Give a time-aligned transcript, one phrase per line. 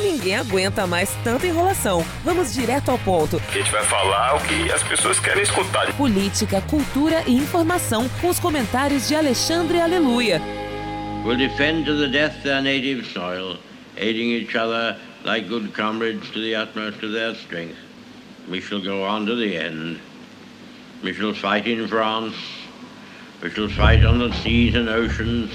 [0.00, 2.04] Ninguém aguenta mais tanta enrolação.
[2.24, 3.40] Vamos direto ao ponto.
[3.48, 5.92] A gente vai falar o que as pessoas querem escutar.
[5.94, 10.40] Política, cultura e informação com os comentários de Alexandre Aleluia.
[11.24, 13.58] Will defend to the death their native soil,
[13.96, 17.76] aiding each other like good comrades to the utmost of their strength.
[18.48, 19.98] We shall go on to the end.
[21.02, 22.36] We shall fight in France.
[23.42, 25.50] We shall fight on the seas and oceans.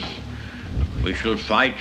[1.03, 1.75] We shall fight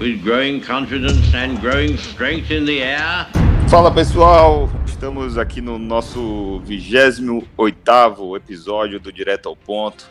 [0.00, 3.26] with growing confidence and growing strength in the air.
[3.68, 10.08] Fala pessoal, estamos aqui no nosso 28 episódio do Direto ao Ponto.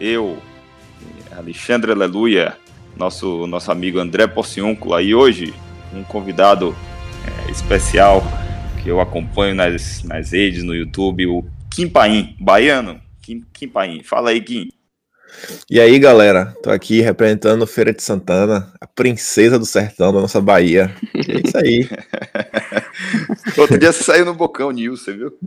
[0.00, 0.38] Eu,
[1.36, 2.56] Alexandre Aleluia,
[2.96, 5.52] nosso, nosso amigo André Porciúncula e hoje
[5.92, 6.74] um convidado
[7.26, 8.22] é, especial
[8.82, 13.00] que eu acompanho nas, nas redes, no YouTube, o Kim Paim, baiano.
[13.20, 14.02] Kim, Kim Paim.
[14.02, 14.68] Fala aí, Kim.
[15.70, 20.40] E aí, galera, tô aqui representando Feira de Santana, a princesa do sertão da nossa
[20.40, 20.94] Bahia.
[21.14, 21.88] É isso aí.
[23.56, 25.38] Outro dia você saiu no Bocão News, você viu?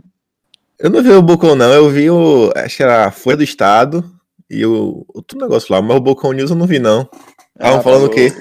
[0.78, 1.72] Eu não vi o Bocão, não.
[1.72, 2.52] Eu vi o.
[2.56, 4.04] Acho que era a Folha do Estado
[4.50, 7.08] e o outro negócio lá, mas o Bocão News eu não vi, não.
[7.54, 8.32] Estavam ah, falando o quê?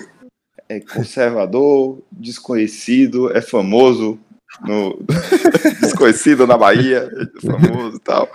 [0.67, 4.19] É conservador, desconhecido, é famoso,
[4.59, 4.99] no
[5.81, 7.09] desconhecido na Bahia,
[7.41, 8.29] famoso e tal.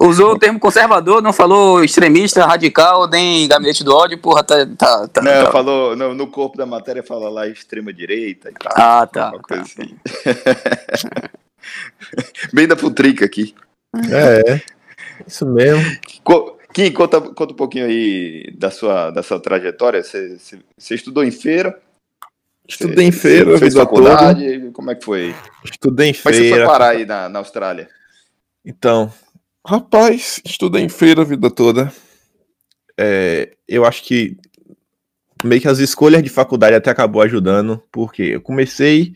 [0.00, 4.66] Usou o termo conservador, não falou extremista, radical, nem gabinete do ódio, porra, tá.
[4.66, 5.52] tá, tá não, tá.
[5.52, 8.72] falou, no, no, corpo da matéria fala lá extrema direita e tal.
[8.74, 9.32] Ah, tá.
[9.46, 9.60] tá.
[9.60, 9.96] Assim.
[12.52, 13.54] Bem da putrica aqui.
[14.10, 14.60] É,
[15.26, 15.84] isso mesmo.
[16.72, 20.02] Kim, conta, conta um pouquinho aí da sua, da sua trajetória.
[20.02, 21.78] Você estudou em feira,
[22.70, 24.70] Estudei em feira, fez faculdade, toda.
[24.72, 25.34] como é que foi?
[25.64, 26.38] Estudei em feira.
[26.38, 27.88] Mas você foi parar aí na, na Austrália?
[28.64, 29.12] Então,
[29.66, 31.92] rapaz, estudei em feira a vida toda.
[32.96, 34.36] É, eu acho que
[35.42, 39.14] meio que as escolhas de faculdade até acabou ajudando, porque eu comecei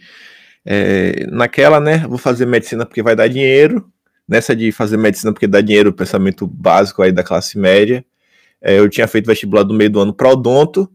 [0.65, 3.89] é, naquela, né, vou fazer medicina porque vai dar dinheiro,
[4.27, 8.05] nessa de fazer medicina porque dá dinheiro, o pensamento básico aí da classe média,
[8.61, 10.91] é, eu tinha feito vestibular do meio do ano para odonto,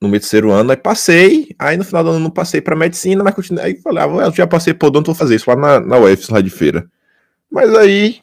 [0.00, 3.24] no meu terceiro ano, aí passei, aí no final do ano não passei para medicina,
[3.24, 5.98] mas continuei, aí falei, ah, já passei por odonto, vou fazer isso lá na, na
[5.98, 6.86] UFS, lá de feira.
[7.50, 8.20] Mas aí,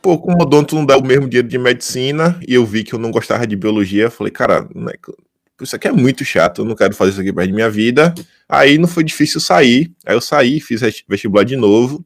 [0.00, 2.98] pô, como odonto não dá o mesmo dinheiro de medicina, e eu vi que eu
[2.98, 4.98] não gostava de biologia, falei, cara, é
[5.62, 8.14] isso aqui é muito chato, eu não quero fazer isso aqui mais de minha vida.
[8.48, 12.04] Aí não foi difícil sair, aí eu saí, fiz vestibular de novo,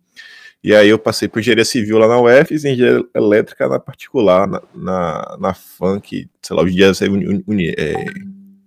[0.62, 4.62] e aí eu passei por engenharia civil lá na UFS, engenharia elétrica na particular, na,
[4.74, 6.26] na, na sei
[6.56, 7.06] lá, os dias é,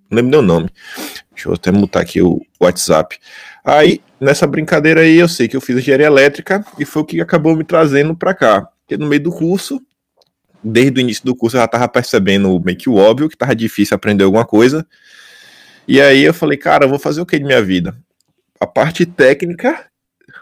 [0.09, 0.69] não lembro o nome.
[1.33, 3.17] Deixa eu até mutar aqui o WhatsApp.
[3.63, 7.21] Aí, nessa brincadeira aí, eu sei que eu fiz engenharia elétrica e foi o que
[7.21, 8.61] acabou me trazendo para cá.
[8.61, 9.81] Porque no meio do curso,
[10.63, 13.55] desde o início do curso, eu já tava percebendo meio que o óbvio, que tava
[13.55, 14.87] difícil aprender alguma coisa.
[15.87, 17.95] E aí eu falei, cara, eu vou fazer o que de minha vida?
[18.59, 19.85] A parte técnica,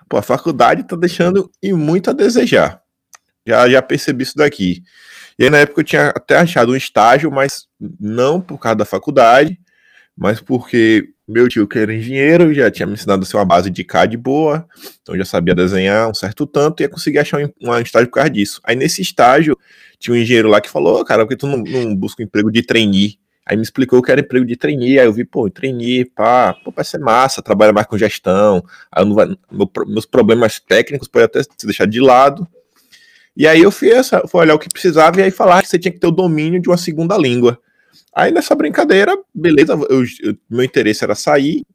[0.08, 2.82] pô, a faculdade tá deixando e muito a desejar.
[3.46, 4.82] Já, já percebi isso daqui.
[5.38, 7.68] E aí, na época, eu tinha até achado um estágio, mas
[8.00, 9.60] não por causa da faculdade,
[10.16, 13.70] mas porque meu tio, que era engenheiro, já tinha me ensinado a ser uma base
[13.70, 14.68] de CAD boa,
[15.02, 18.16] então já sabia desenhar um certo tanto, e ia conseguir achar um, um estágio por
[18.16, 18.62] causa disso.
[18.64, 19.58] Aí, nesse estágio,
[20.00, 22.52] tinha um engenheiro lá que falou: cara, por que tu não, não busca um emprego
[22.52, 23.18] de trainee?
[23.48, 26.72] Aí me explicou que era emprego de trainee, aí eu vi, pô, trainee, pá, pô,
[26.72, 31.44] vai ser massa, trabalha mais com gestão, aí vai, meu, meus problemas técnicos podem até
[31.44, 32.48] se deixar de lado,
[33.36, 35.78] e aí eu fui, essa, fui olhar o que precisava e aí falar que você
[35.78, 37.60] tinha que ter o domínio de uma segunda língua.
[38.14, 41.66] Aí nessa brincadeira, beleza, eu, eu, meu interesse era sair,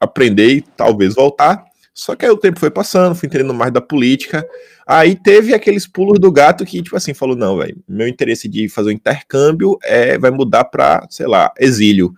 [0.00, 1.62] aprender e talvez voltar.
[1.94, 4.46] Só que aí o tempo foi passando, fui entendendo mais da política.
[4.86, 8.68] Aí teve aqueles pulos do gato que, tipo assim, falou: não, velho, meu interesse de
[8.70, 12.14] fazer o intercâmbio é, vai mudar para, sei lá, exílio.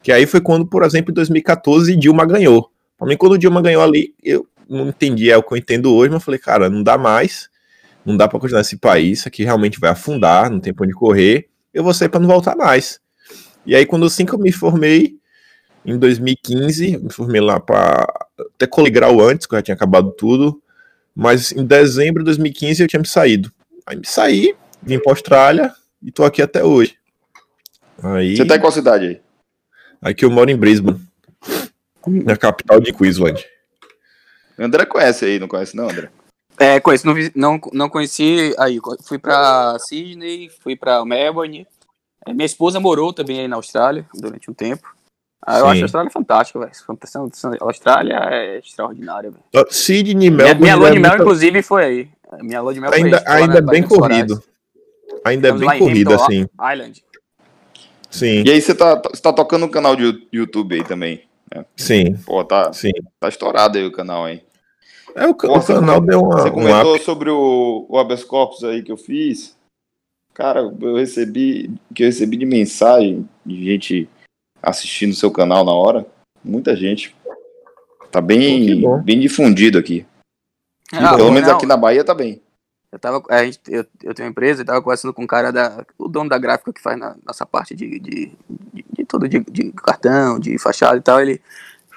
[0.00, 2.70] Que aí foi quando, por exemplo, em 2014, Dilma ganhou.
[2.96, 6.12] Pra mim, quando Dilma ganhou ali, eu não entendi é o que eu entendo hoje,
[6.12, 7.48] mas falei, cara, não dá mais
[8.06, 10.94] não dá para continuar nesse país, isso aqui realmente vai afundar, não tem pra onde
[10.94, 13.00] correr, eu vou sair para não voltar mais.
[13.66, 15.16] E aí, quando assim que eu me formei,
[15.84, 18.06] em 2015, me formei lá para
[18.54, 20.62] até colegrau antes, que eu já tinha acabado tudo,
[21.14, 23.52] mas em dezembro de 2015 eu tinha me saído.
[23.84, 25.72] Aí me saí, vim para Austrália
[26.02, 26.96] e tô aqui até hoje.
[28.02, 29.20] Aí, Você tá em qual cidade aí?
[30.00, 31.00] Aqui eu moro em Brisbane,
[32.06, 33.44] na capital de Queensland.
[34.58, 36.10] André conhece aí, não conhece não, André?
[36.58, 38.78] É, conheço, não, não, não conheci aí.
[39.04, 41.66] Fui pra Sydney, fui pra Melbourne.
[42.26, 44.94] É, minha esposa morou também aí na Austrália durante um tempo.
[45.46, 46.72] Ah, eu acho a Austrália fantástica, velho.
[47.60, 49.66] A Austrália é extraordinária, velho.
[49.70, 50.60] Sydney, Melbourne.
[50.60, 52.08] Minha, minha lua de mel, inclusive, foi aí.
[52.40, 53.42] Minha lua de mel ainda, foi aí.
[53.42, 54.42] Ainda bem corrido.
[55.24, 56.48] Ainda é bem corrido, assim.
[56.72, 57.04] Island.
[58.10, 58.42] Sim.
[58.44, 61.22] E aí, você tá, você tá tocando um canal de YouTube aí também?
[61.54, 61.64] Né?
[61.76, 62.16] Sim.
[62.24, 62.90] Pô, tá, Sim.
[63.20, 64.42] tá estourado aí o canal, hein?
[65.16, 66.42] É, o, Pô, o você canal deu uma.
[66.42, 67.04] Você um comentou up.
[67.04, 69.56] sobre o, o habeas corpus aí que eu fiz.
[70.34, 74.10] Cara, eu recebi, que eu recebi de mensagem de gente
[74.62, 76.06] assistindo o seu canal na hora.
[76.44, 77.16] Muita gente.
[78.10, 80.06] Tá bem, bem difundido aqui.
[80.92, 82.42] Ah, Pelo menos não, aqui na Bahia tá bem.
[82.92, 85.50] Eu, tava, a gente, eu, eu tenho uma empresa e tava conversando com um cara,
[85.50, 88.32] da, o dono da gráfica que faz na nossa parte de, de,
[88.72, 91.20] de, de tudo, de, de cartão, de fachada e tal.
[91.20, 91.40] Ele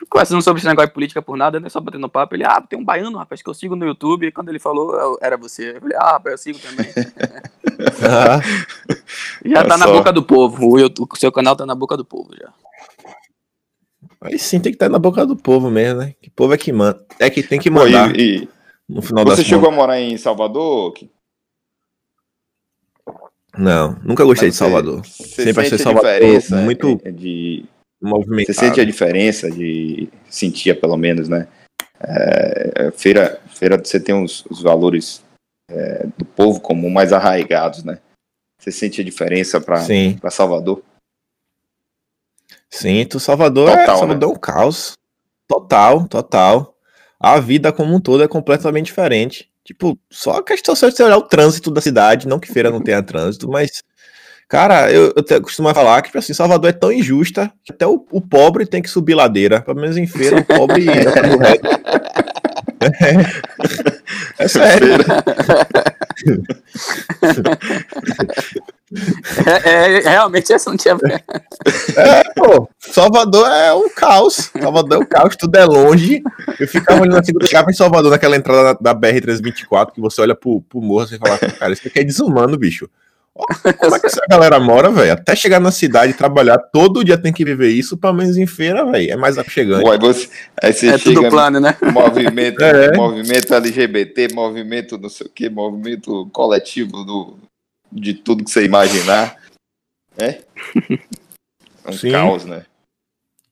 [0.08, 1.68] conversando sobre esse negócio de política por nada, né?
[1.70, 2.36] Só batendo papo.
[2.36, 4.28] Ele, ah, tem um baiano, rapaz, que eu sigo no YouTube.
[4.28, 5.76] E quando ele falou, eu- era você.
[5.76, 6.86] Eu falei, ah, rapaz, eu sigo também.
[8.04, 8.40] Ah,
[9.46, 9.94] Já tá na só.
[9.94, 10.68] boca do povo.
[10.74, 12.52] O, YouTube- o seu canal tá na boca do povo já.
[14.22, 16.14] aí sim tem que estar na boca do povo mesmo, né?
[16.22, 17.06] Que povo é que manda.
[17.20, 18.50] É que tem que Pô, mandar e, e
[18.90, 19.74] no final você chegou contas.
[19.74, 20.94] a morar em Salvador?
[23.58, 25.06] Não, nunca gostei Mas de Salvador.
[25.06, 26.12] Você Sempre achei Salvador
[26.64, 27.66] muito é, de
[28.02, 28.54] Movimentado.
[28.54, 31.48] Você sente a diferença de sentia pelo menos, né?
[32.00, 35.22] É, é, feira, feira você tem os, os valores
[35.70, 38.00] é, do povo comum mais arraigados, né?
[38.58, 39.82] Você sente a diferença para
[40.30, 40.84] Salvador?
[42.70, 43.20] sinto.
[43.20, 44.94] Salvador, é, Total, Salvador é um caos.
[45.48, 46.76] Total, total.
[47.20, 49.50] A vida como um todo é completamente diferente.
[49.64, 52.82] Tipo, só a questão de você olhar o trânsito da cidade, não que feira não
[52.82, 53.84] tenha trânsito, mas,
[54.50, 57.88] cara, eu, eu te- costumo falar que, tipo assim, Salvador é tão injusta que até
[57.88, 59.62] o, o pobre tem que subir ladeira.
[59.62, 61.70] Pelo menos em feira, o pobre anda no reto.
[62.82, 64.88] É, é sério.
[69.46, 70.98] É, é, realmente essa não tinha.
[72.36, 74.50] Pô, Salvador é um caos.
[74.60, 76.24] Salvador é um caos, tudo é longe.
[76.60, 80.22] Eu ficava olhando assim, eu chegava em Salvador, naquela entrada da, da BR-324, que você
[80.22, 82.90] olha pro, pro morro e fala, cara, isso aqui é desumano, bicho.
[83.80, 85.14] Como é que essa galera mora, velho?
[85.14, 88.46] Até chegar na cidade e trabalhar, todo dia tem que viver isso, pelo menos em
[88.46, 89.12] feira, velho.
[89.12, 89.84] É mais aconchegante.
[89.84, 90.30] Pô, aí, você,
[90.62, 91.78] aí você É chega tudo plano, né?
[91.94, 92.96] movimento, É.
[92.96, 97.38] movimento LGBT, movimento não sei o que, movimento coletivo do,
[97.92, 99.38] de tudo que você imaginar.
[100.18, 100.42] É?
[101.88, 102.12] Um Sim.
[102.12, 102.66] caos, né?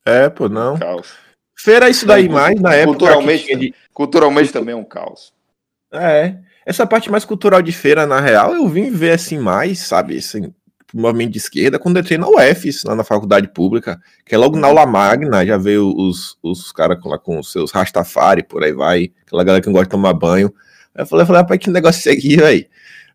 [0.06, 0.78] É, pô, não.
[0.78, 1.14] Caos.
[1.58, 2.98] Feira é isso daí Não, mais na época.
[3.00, 5.34] culturalmente, que tinha de- Culturalmente também é um caos.
[5.92, 6.36] É.
[6.68, 10.54] Essa parte mais cultural de feira, na real, eu vim ver assim mais, sabe, assim,
[10.94, 14.58] movimento de esquerda, quando eu entrei na UFES, lá na faculdade pública, que é logo
[14.58, 18.74] na aula magna, já veio os, os caras lá com os seus Rastafari, por aí
[18.74, 20.54] vai, aquela galera que não gosta de tomar banho.
[20.94, 22.66] Aí eu falei, eu falei, rapaz, que negócio é esse aqui, velho?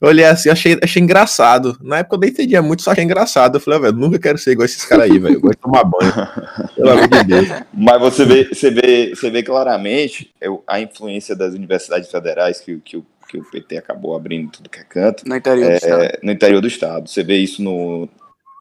[0.00, 1.78] Eu olhei assim, achei, achei engraçado.
[1.80, 3.56] Na época eu nem entendia muito, só achei engraçado.
[3.56, 5.34] Eu falei, velho, nunca quero ser igual esses caras aí, velho.
[5.36, 6.12] Eu gosto de tomar banho.
[6.74, 7.48] Pelo amor de Deus.
[7.72, 12.80] Mas você vê, você vê, você vê claramente é, a influência das universidades federais que,
[12.80, 16.02] que, o- que o PT acabou abrindo tudo que é canto No interior do estado.
[16.04, 17.08] é, no interior do estado.
[17.08, 18.06] Você vê isso no,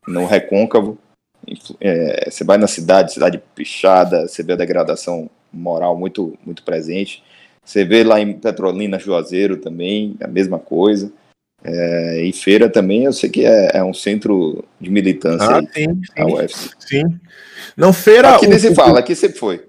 [0.08, 0.98] no Recôncavo.
[1.82, 7.22] é, você vai na cidade, cidade pichada, você vê a degradação moral muito, muito presente.
[7.66, 11.12] Você vê lá em Petrolina, Juazeiro também, a mesma coisa.
[11.64, 15.68] É, em Feira também, eu sei que é, é um centro de militância Ah, aí,
[15.74, 16.70] sim, a sim, UFC.
[16.80, 17.20] sim.
[17.76, 18.36] Não, feira.
[18.38, 19.66] Aqui o- nem se fala, aqui sempre foi.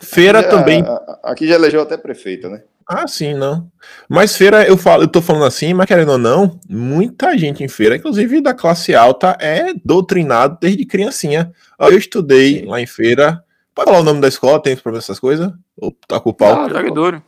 [0.00, 2.62] Feira Já- também a- Aqui já elegeu até prefeita, né?
[2.88, 3.68] Ah, sim, não.
[4.08, 7.68] Mas feira, eu falo, eu tô falando assim, mas querendo ou não, muita gente em
[7.68, 11.52] feira, inclusive da classe alta, é doutrinado desde criancinha.
[11.80, 13.42] Eu estudei lá em feira.
[13.74, 15.50] Pode falar o nome da escola, tem problema essas coisas?
[15.76, 16.62] Ou tá com o pau?
[16.62, 17.22] Ah, joga duro.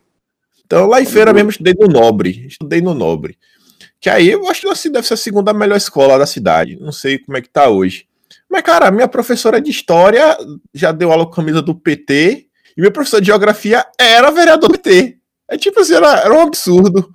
[0.64, 2.47] Então, lá em feira mesmo, estudei no Nobre.
[2.47, 3.37] Estudei no Nobre.
[4.00, 6.78] Que aí eu acho que assim, deve ser a segunda melhor escola da cidade.
[6.80, 8.06] Não sei como é que tá hoje.
[8.49, 10.37] Mas, cara, minha professora de história
[10.73, 12.47] já deu aula com a camisa do PT.
[12.76, 15.17] E meu professor de geografia era vereador do PT.
[15.49, 17.11] É tipo assim, era, era um absurdo.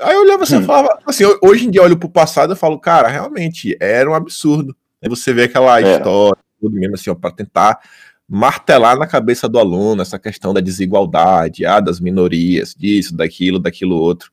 [0.00, 0.64] Aí eu olhava assim Hum.
[0.64, 4.14] falava, assim, hoje em dia eu olho pro passado e falo, cara, realmente era um
[4.14, 4.76] absurdo.
[5.02, 5.96] Aí você vê aquela Era.
[5.96, 7.80] história, tudo mesmo assim, ó, pra tentar
[8.28, 13.96] martelar na cabeça do aluno essa questão da desigualdade, ah, das minorias, disso, daquilo, daquilo
[13.96, 14.30] outro.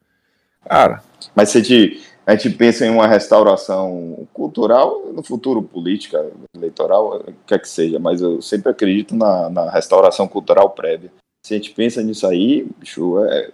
[0.68, 1.02] Cara,
[1.34, 7.24] Mas se a gente, a gente pensa em uma restauração cultural, no futuro política, eleitoral,
[7.28, 11.12] o que é que seja, mas eu sempre acredito na, na restauração cultural prévia.
[11.46, 13.52] Se a gente pensa nisso aí, bicho, é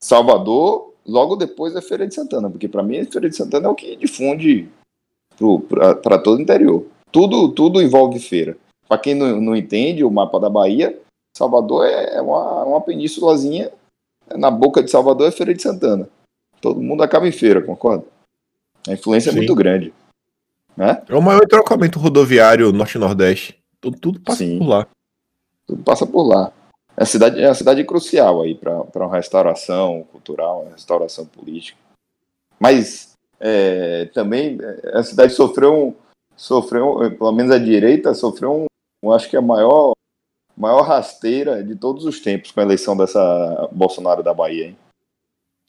[0.00, 3.68] Salvador, logo depois é Feira de Santana, porque para mim a Feira de Santana é
[3.68, 4.68] o que difunde
[5.68, 6.86] para todo o interior.
[7.10, 8.56] Tudo, tudo envolve feira.
[8.86, 10.96] Para quem não, não entende o mapa da Bahia,
[11.36, 13.68] Salvador é uma, uma penínsulazinha,
[14.36, 16.08] na boca de Salvador é Feira de Santana.
[16.60, 18.04] Todo mundo acaba em feira, concorda?
[18.86, 19.38] A influência Sim.
[19.38, 19.92] é muito grande.
[20.76, 21.02] Né?
[21.08, 23.58] é o maior trocamento rodoviário norte-nordeste.
[23.80, 24.58] Tudo, tudo passa Sim.
[24.60, 24.86] por lá.
[25.66, 26.52] Tudo passa por lá.
[26.96, 31.78] É a cidade, é a cidade crucial aí para uma restauração cultural, uma restauração política.
[32.58, 35.96] Mas é, também é, a cidade sofreu,
[36.36, 38.66] sofreu, eh, pelo menos a direita, sofreu
[39.02, 39.92] um, acho que a maior
[40.56, 44.76] maior rasteira de todos os tempos com a eleição dessa Bolsonaro da Bahia, hein?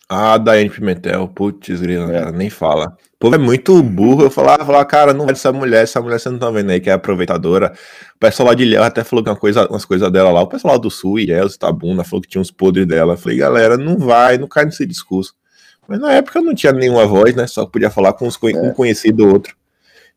[0.08, 2.32] Ah, Daiane Pimentel, putz, grila, é.
[2.32, 2.96] nem fala.
[3.16, 4.24] O povo é muito burro.
[4.24, 6.80] Eu falava, falava, cara, não é essa mulher, essa mulher você não tá vendo aí
[6.80, 7.74] que é aproveitadora.
[8.16, 10.42] O pessoal lá de Ilhéus até falou que uma coisa, umas coisas dela lá.
[10.42, 13.14] O pessoal lá do Sul, Ilhéus, Tabuna, falou que tinha uns podres dela.
[13.14, 15.34] Eu falei, galera, não vai, não cai nesse discurso.
[15.88, 17.48] Mas na época eu não tinha nenhuma voz, né?
[17.48, 18.58] Só podia falar com uns, é.
[18.60, 19.56] um conhecido outro.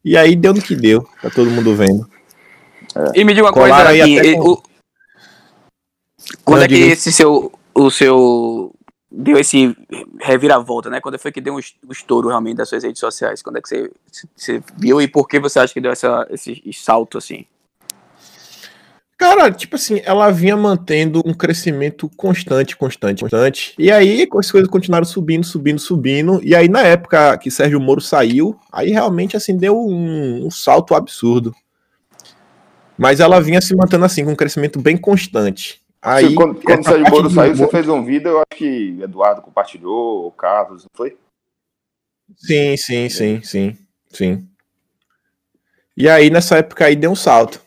[0.05, 2.07] E aí deu no que deu, tá todo mundo vendo.
[2.95, 3.21] É.
[3.21, 4.51] E me diga uma Colaram coisa, aqui, com...
[4.51, 4.63] o...
[6.45, 8.75] quando é que esse seu, o seu
[9.11, 9.77] deu esse
[10.21, 11.01] reviravolta, né?
[11.01, 13.43] Quando foi que deu um estouro realmente das suas redes sociais?
[13.43, 13.91] Quando é que você,
[14.37, 17.45] você viu e por que você acha que deu essa, esse salto assim?
[19.19, 23.75] Cara, tipo assim, ela vinha mantendo um crescimento constante, constante, constante.
[23.77, 26.41] E aí as coisas continuaram subindo, subindo, subindo.
[26.45, 30.95] E aí, na época que Sérgio Moro saiu, aí realmente assim deu um, um salto
[30.95, 31.53] absurdo.
[32.97, 35.83] Mas ela vinha se mantendo assim, com um crescimento bem constante.
[36.01, 39.43] Aí, quando, quando o Sérgio Moro saiu, você fez um vídeo, eu acho que Eduardo
[39.43, 41.17] compartilhou, o Carlos, não foi?
[42.37, 43.77] Sim, sim, sim, sim,
[44.09, 44.49] sim.
[45.97, 47.61] E aí, nessa época aí, deu um salto.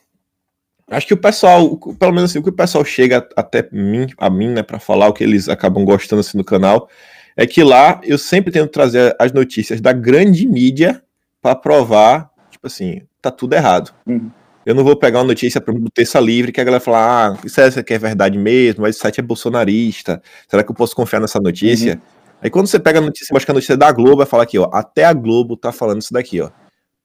[0.90, 4.30] Acho que o pessoal, pelo menos assim, o que o pessoal chega até mim, a
[4.30, 6.90] mim, né, para falar o que eles acabam gostando assim no canal,
[7.36, 11.02] é que lá eu sempre tento trazer as notícias da grande mídia
[11.42, 13.94] para provar, tipo assim, tá tudo errado.
[14.06, 14.30] Uhum.
[14.66, 17.38] Eu não vou pegar uma notícia para o terça livre que a galera fala, ah,
[17.44, 21.20] isso é, é verdade mesmo, mas o site é bolsonarista, será que eu posso confiar
[21.20, 21.96] nessa notícia?
[21.96, 22.02] Uhum.
[22.44, 24.44] Aí quando você pega a notícia, acho que a notícia é da Globo, vai falar
[24.44, 26.50] aqui, ó, até a Globo tá falando isso daqui, ó.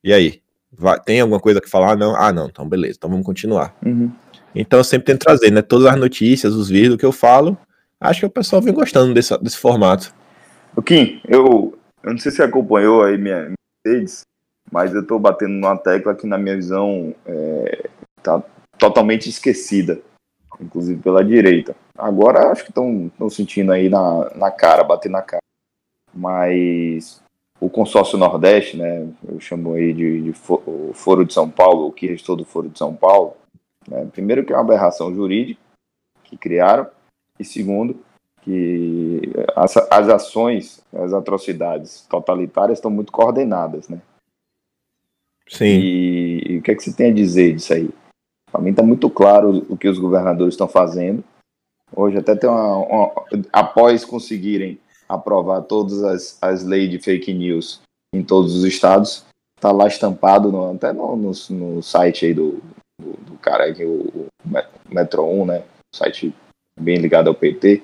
[0.04, 0.40] E aí?
[0.70, 1.92] Vai, tem alguma coisa que falar?
[1.92, 2.16] Ah, não?
[2.16, 3.74] Ah, não, então beleza, então vamos continuar.
[3.84, 4.10] Uhum.
[4.54, 7.56] Então eu sempre tento trazer, né, todas as notícias, os vídeos que eu falo,
[8.00, 10.14] acho que o pessoal vem gostando desse, desse formato.
[10.74, 14.22] O Kim, eu, eu não sei se você acompanhou aí minha, minha redes,
[14.70, 17.14] mas eu estou batendo numa tecla que, na minha visão,
[18.18, 18.42] está é,
[18.78, 20.00] totalmente esquecida,
[20.60, 21.74] inclusive pela direita.
[21.96, 25.42] Agora acho que estão sentindo aí na, na cara, bater na cara.
[26.12, 27.22] Mas
[27.60, 31.92] o consórcio Nordeste, né, eu chamo aí de, de o Foro de São Paulo, o
[31.92, 33.34] que restou do Foro de São Paulo,
[33.88, 35.60] né, primeiro que é uma aberração jurídica
[36.24, 36.86] que criaram,
[37.38, 37.98] e segundo,
[38.42, 39.22] que
[39.54, 44.00] as, as ações, as atrocidades totalitárias estão muito coordenadas, né?
[45.48, 45.64] Sim.
[45.64, 47.90] E, e, o que é que você tem a dizer disso aí?
[48.50, 51.22] Para mim está muito claro o que os governadores estão fazendo.
[51.94, 53.12] Hoje até tem uma, uma,
[53.52, 57.80] após conseguirem aprovar todas as, as leis de fake news
[58.14, 59.24] em todos os estados,
[59.56, 62.60] está lá estampado no, até no, no, no, site aí do,
[63.00, 64.54] do, do cara aqui, o, o
[64.90, 65.64] Metro 1, né?
[65.94, 66.34] Site
[66.78, 67.82] bem ligado ao PT,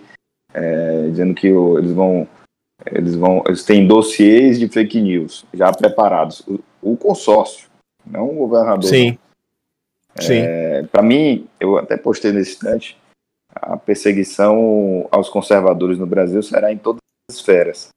[0.52, 2.26] é, dizendo que o, eles vão
[2.86, 6.44] eles vão eles têm dossiês de fake news já preparados
[6.82, 7.68] o consórcio,
[8.04, 8.88] não o governador.
[8.88, 9.18] Sim.
[10.20, 12.98] É, Para mim, eu até postei nesse instante,
[13.54, 17.88] a perseguição aos conservadores no Brasil será em todas as esferas.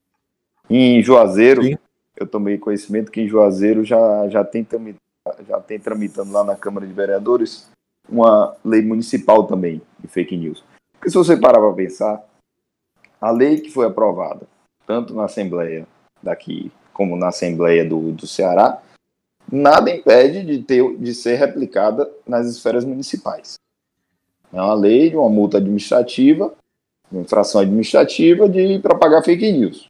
[0.69, 1.77] Em Juazeiro, Sim.
[2.15, 4.65] eu tomei conhecimento que em Juazeiro já, já, tem,
[5.47, 7.69] já tem tramitando lá na Câmara de Vereadores
[8.07, 10.63] uma lei municipal também de fake news.
[10.93, 12.23] Porque se você parar para pensar,
[13.19, 14.47] a lei que foi aprovada,
[14.85, 15.87] tanto na Assembleia
[16.21, 18.81] daqui como na Assembleia do, do Ceará,
[19.51, 23.55] nada impede de, ter, de ser replicada nas esferas municipais.
[24.53, 26.53] É uma lei de uma multa administrativa,
[27.11, 29.87] uma infração administrativa de propagar fake news.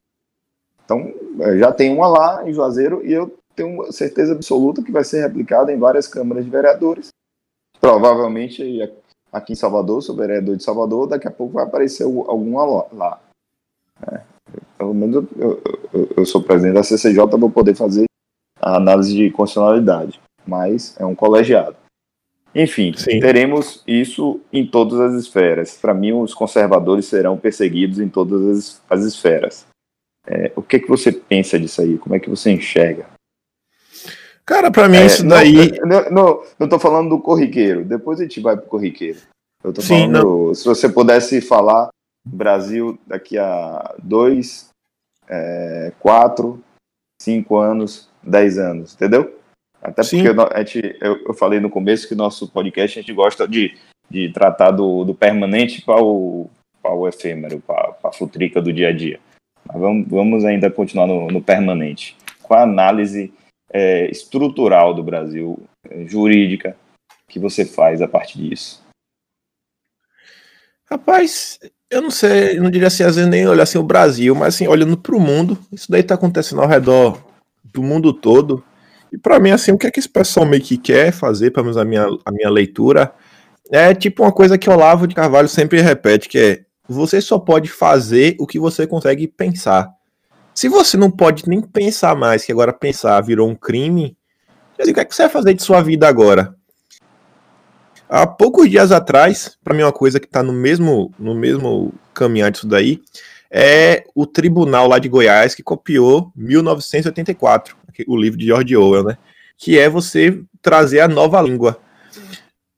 [0.84, 1.14] Então,
[1.60, 5.72] já tem uma lá em Juazeiro e eu tenho certeza absoluta que vai ser replicada
[5.72, 7.10] em várias câmaras de vereadores.
[7.80, 8.82] Provavelmente
[9.32, 13.22] aqui em Salvador, sou vereador de Salvador, daqui a pouco vai aparecer alguma lá.
[14.12, 14.22] É,
[14.78, 15.62] pelo menos eu,
[15.94, 18.06] eu, eu, sou presidente da CCJ, vou poder fazer
[18.60, 21.76] a análise de constitucionalidade, mas é um colegiado.
[22.54, 23.20] Enfim, Sim.
[23.20, 25.78] teremos isso em todas as esferas.
[25.78, 29.66] Para mim, os conservadores serão perseguidos em todas as, as esferas.
[30.26, 31.98] É, o que, que você pensa disso aí?
[31.98, 33.08] Como é que você enxerga?
[34.46, 35.78] Cara, para mim, é, isso daí.
[35.82, 37.84] Não, não, não tô falando do corriqueiro.
[37.84, 39.20] Depois a gente vai pro corriqueiro.
[39.64, 40.54] Eu tô Sim, falando.
[40.56, 41.90] Se você pudesse falar
[42.26, 44.70] Brasil daqui a dois,
[45.28, 46.64] é, quatro,
[47.22, 49.40] cinco anos, dez anos, entendeu?
[49.82, 50.24] Até Sim.
[50.24, 53.78] porque a gente, eu, eu, falei no começo que nosso podcast a gente gosta de,
[54.10, 56.50] de tratar do, do permanente para o,
[56.82, 59.20] para o efêmero, para a futrica do dia a dia.
[59.64, 62.18] Mas vamos, vamos ainda continuar no, no permanente.
[62.42, 63.32] Com a análise
[63.72, 66.76] é, estrutural do Brasil, é, jurídica,
[67.28, 68.84] que você faz a partir disso?
[70.90, 74.34] Rapaz, eu não sei, eu não diria assim, às vezes nem olhar assim o Brasil,
[74.36, 77.24] mas assim, olhando para o mundo, isso daí está acontecendo ao redor
[77.64, 78.64] do mundo todo.
[79.12, 81.66] E para mim, assim, o que é que esse pessoal meio que quer fazer, pelo
[81.66, 83.14] menos a minha, a minha leitura,
[83.72, 87.70] É tipo uma coisa que Olavo de Carvalho sempre repete, que é você só pode
[87.70, 89.90] fazer o que você consegue pensar.
[90.54, 94.16] Se você não pode nem pensar mais, que agora pensar virou um crime,
[94.80, 96.56] o que é que você vai fazer de sua vida agora?
[98.08, 102.52] Há poucos dias atrás, para mim uma coisa que está no mesmo, no mesmo caminhar
[102.52, 103.02] disso daí,
[103.50, 107.76] é o tribunal lá de Goiás que copiou 1984,
[108.08, 109.18] o livro de George Orwell, né?
[109.58, 111.80] Que é você trazer a nova língua.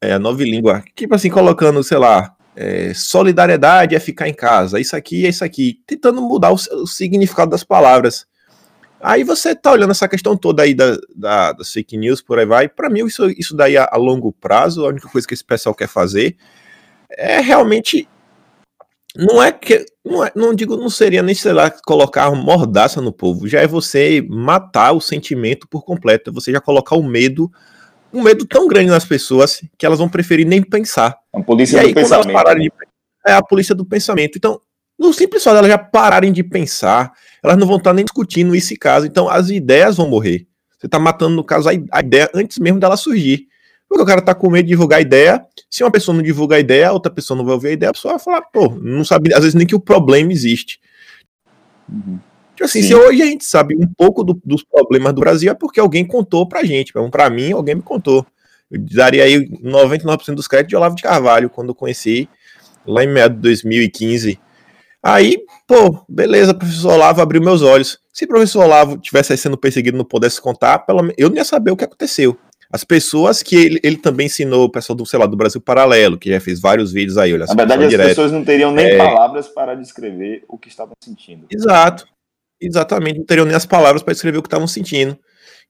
[0.02, 0.84] É, a nova língua.
[0.96, 5.46] Tipo assim, colocando, sei lá, é, solidariedade é ficar em casa, isso aqui é isso
[5.46, 8.26] aqui, tentando mudar o, o, significado das palavras.
[9.00, 12.46] Aí você tá olhando essa questão toda aí da, da, das fake news, por aí
[12.46, 12.68] vai.
[12.68, 15.76] Para mim, isso, isso daí a, a, longo prazo, a única coisa que esse pessoal
[15.76, 16.36] quer fazer
[17.10, 18.08] é realmente.
[19.16, 19.86] Não é que.
[20.04, 23.48] Não, é, não digo, não seria nem, sei lá, colocar mordaça no povo.
[23.48, 26.30] Já é você matar o sentimento por completo.
[26.30, 27.52] É você já colocar o medo
[28.14, 31.18] um medo tão grande nas pessoas que elas vão preferir nem pensar.
[31.34, 32.56] A polícia e aí, do pensamento.
[32.56, 32.72] De,
[33.26, 34.38] é a polícia do pensamento.
[34.38, 34.60] Então,
[34.98, 37.12] no simples fato delas já pararem de pensar,
[37.44, 39.06] elas não vão estar nem discutindo esse caso.
[39.06, 40.48] Então, as ideias vão morrer.
[40.78, 43.48] Você está matando, no caso, a ideia antes mesmo dela surgir.
[43.90, 45.46] Porque o cara tá com medo de divulgar a ideia.
[45.70, 47.90] Se uma pessoa não divulga a ideia, a outra pessoa não vai ouvir a ideia,
[47.90, 50.80] a pessoa vai falar, pô, não sabe, às vezes nem que o problema existe.
[51.90, 52.20] Uhum.
[52.58, 52.88] Tipo assim, Sim.
[52.88, 56.06] se hoje a gente sabe um pouco do, dos problemas do Brasil, é porque alguém
[56.06, 56.92] contou pra gente.
[57.12, 58.26] Para mim, alguém me contou.
[58.70, 62.28] Eu daria aí 99% dos créditos de Olavo de Carvalho, quando eu conheci,
[62.86, 64.40] lá em meados de 2015.
[65.08, 67.98] Aí, pô, beleza, professor Olavo abriu meus olhos.
[68.12, 71.46] Se o professor Olavo tivesse sendo perseguido e não pudesse contar, pelo eu não ia
[71.46, 72.38] saber o que aconteceu.
[72.70, 76.18] As pessoas que ele, ele também ensinou, o pessoal do, sei lá, do Brasil Paralelo,
[76.18, 78.08] que já fez vários vídeos aí, olha Na verdade, as direto.
[78.10, 78.98] pessoas não teriam nem é...
[78.98, 81.48] palavras para descrever o que estavam sentindo.
[81.50, 82.06] Exato.
[82.60, 85.18] Exatamente, não teriam nem as palavras para escrever o que estavam sentindo.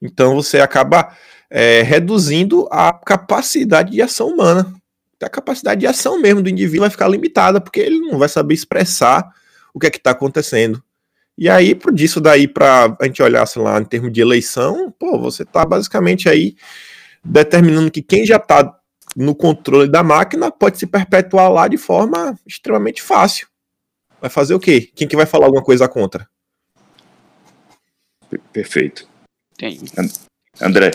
[0.02, 1.16] Então você acaba
[1.48, 4.74] é, reduzindo a capacidade de ação humana.
[5.22, 8.54] A capacidade de ação mesmo do indivíduo vai ficar limitada, porque ele não vai saber
[8.54, 9.28] expressar
[9.74, 10.84] o que é que está acontecendo.
[11.38, 14.92] E aí, por disso daí, para a gente olhar, sei lá, em termos de eleição,
[14.98, 16.56] pô, você está basicamente aí
[17.24, 18.76] determinando que quem já está
[19.16, 23.48] no controle da máquina pode se perpetuar lá de forma extremamente fácil.
[24.20, 24.90] Vai fazer o quê?
[24.96, 26.28] Quem que vai falar alguma coisa contra?
[28.52, 29.08] Perfeito.
[29.58, 29.80] Tem.
[30.60, 30.92] André.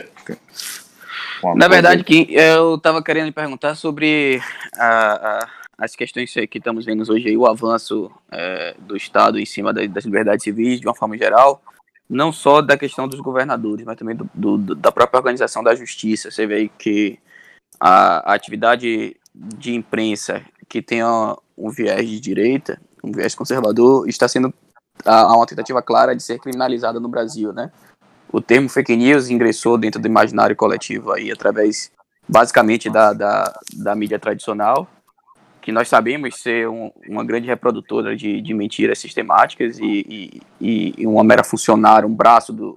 [1.57, 4.41] Na verdade, que eu estava querendo lhe perguntar sobre
[4.77, 9.47] a, a, as questões que estamos vendo hoje aí, o avanço é, do Estado em
[9.47, 11.63] cima das, das, liberdades civis, de uma forma geral,
[12.09, 16.31] não só da questão dos governadores, mas também do, do, da própria organização da justiça.
[16.31, 17.19] Você vê que
[17.81, 24.29] a, a atividade de imprensa que tem um viés de direita, um viés conservador, está
[24.29, 24.53] sendo
[25.05, 27.71] há uma tentativa clara de ser criminalizada no Brasil, né?
[28.33, 31.93] O termo fake news ingressou dentro do imaginário coletivo aí através,
[32.27, 34.89] basicamente, da, da, da mídia tradicional,
[35.61, 41.07] que nós sabemos ser um, uma grande reprodutora de, de mentiras sistemáticas e, e, e,
[41.07, 42.77] uma mera funcionária, um braço do,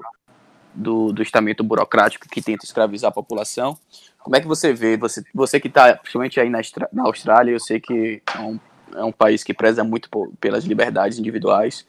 [0.73, 3.77] do, do estamento burocrático que tenta escravizar a população.
[4.19, 6.59] Como é que você vê, você, você que está, principalmente aí na,
[6.91, 8.59] na Austrália, eu sei que é um
[8.93, 11.85] é um país que preza muito por, pelas liberdades individuais.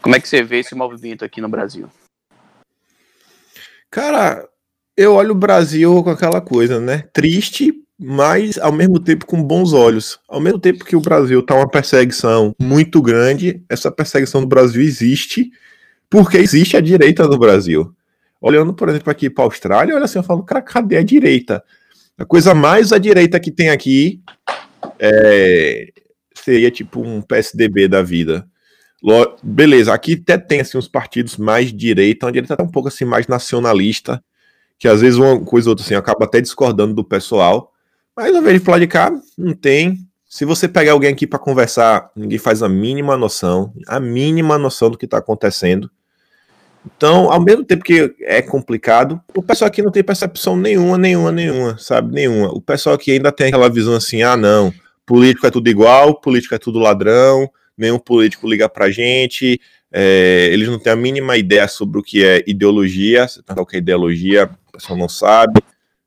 [0.00, 1.90] Como é que você vê esse movimento aqui no Brasil?
[3.90, 4.46] Cara,
[4.96, 7.04] eu olho o Brasil com aquela coisa, né?
[7.12, 10.18] Triste, mas ao mesmo tempo com bons olhos.
[10.28, 14.82] Ao mesmo tempo que o Brasil tá uma perseguição muito grande, essa perseguição do Brasil
[14.82, 15.50] existe
[16.10, 17.94] porque existe a direita no Brasil.
[18.40, 21.62] Olhando, por exemplo, aqui para a Austrália, olha assim, eu falo, cara, cadê a direita?
[22.16, 24.20] A coisa mais à direita que tem aqui
[24.98, 25.88] é,
[26.34, 28.48] seria tipo um PSDB da vida.
[29.42, 33.04] Beleza, aqui até tem assim, uns partidos mais direita, onde ele tá um pouco assim
[33.04, 34.22] mais nacionalista,
[34.78, 37.72] que às vezes uma coisa ou outra assim, acaba até discordando do pessoal.
[38.16, 39.98] Mas ao invés de falar de cá, não tem.
[40.28, 44.90] Se você pegar alguém aqui para conversar, ninguém faz a mínima noção, a mínima noção
[44.90, 45.90] do que está acontecendo.
[46.84, 51.30] Então, ao mesmo tempo que é complicado, o pessoal aqui não tem percepção nenhuma, nenhuma,
[51.30, 52.12] nenhuma, sabe?
[52.14, 52.48] Nenhuma.
[52.52, 54.72] O pessoal aqui ainda tem aquela visão assim: ah, não,
[55.06, 59.60] político é tudo igual, político é tudo ladrão, nenhum político liga pra gente,
[59.90, 63.78] é, eles não têm a mínima ideia sobre o que é ideologia, o que é
[63.78, 65.60] ideologia, o pessoal não sabe,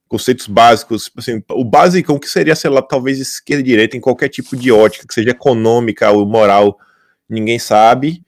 [0.07, 4.01] conceitos básicos, assim, o básico, o que seria, sei lá, talvez esquerda e direita em
[4.01, 6.77] qualquer tipo de ótica, que seja econômica ou moral,
[7.29, 8.21] ninguém sabe,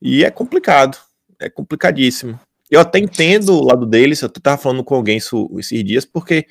[0.00, 0.96] e é complicado,
[1.38, 2.40] é complicadíssimo.
[2.70, 6.46] Eu até entendo o lado deles, eu estava falando com alguém isso, esses dias, porque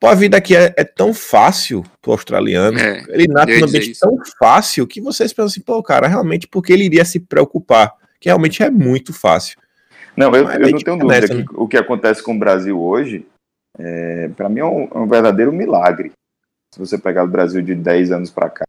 [0.00, 2.78] Pô, a vida aqui é, é tão fácil pro australiano.
[2.78, 6.72] É, ele nasce num ambiente tão fácil que vocês pensam assim, pô, cara, realmente porque
[6.72, 7.94] ele iria se preocupar?
[8.18, 9.60] Que realmente é muito fácil.
[10.16, 11.44] Não, eu, eu não tenho dúvida nessa, que né?
[11.52, 13.26] o que acontece com o Brasil hoje,
[13.78, 16.12] é, para mim, é um, é um, verdadeiro milagre.
[16.74, 18.64] Se você pegar o Brasil de 10 anos para cá,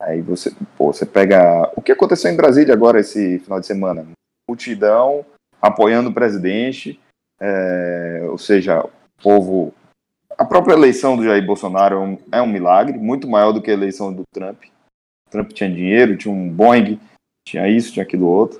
[0.00, 1.70] aí você, pô, você pega.
[1.74, 4.06] O que aconteceu em Brasília agora esse final de semana?
[4.48, 5.24] Multidão
[5.60, 6.98] apoiando o presidente,
[7.40, 8.90] é, ou seja, o
[9.22, 9.74] povo.
[10.40, 13.70] A própria eleição do Jair Bolsonaro é um, é um milagre, muito maior do que
[13.70, 14.62] a eleição do Trump.
[15.30, 16.98] Trump tinha dinheiro, tinha um Boeing,
[17.46, 18.58] tinha isso, tinha aquilo outro.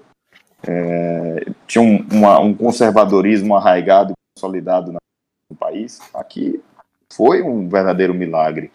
[0.63, 6.01] É, tinha um, uma, um, conservadorismo arraigado consolidado no país.
[6.13, 6.63] Aqui
[7.11, 8.71] foi um verdadeiro milagre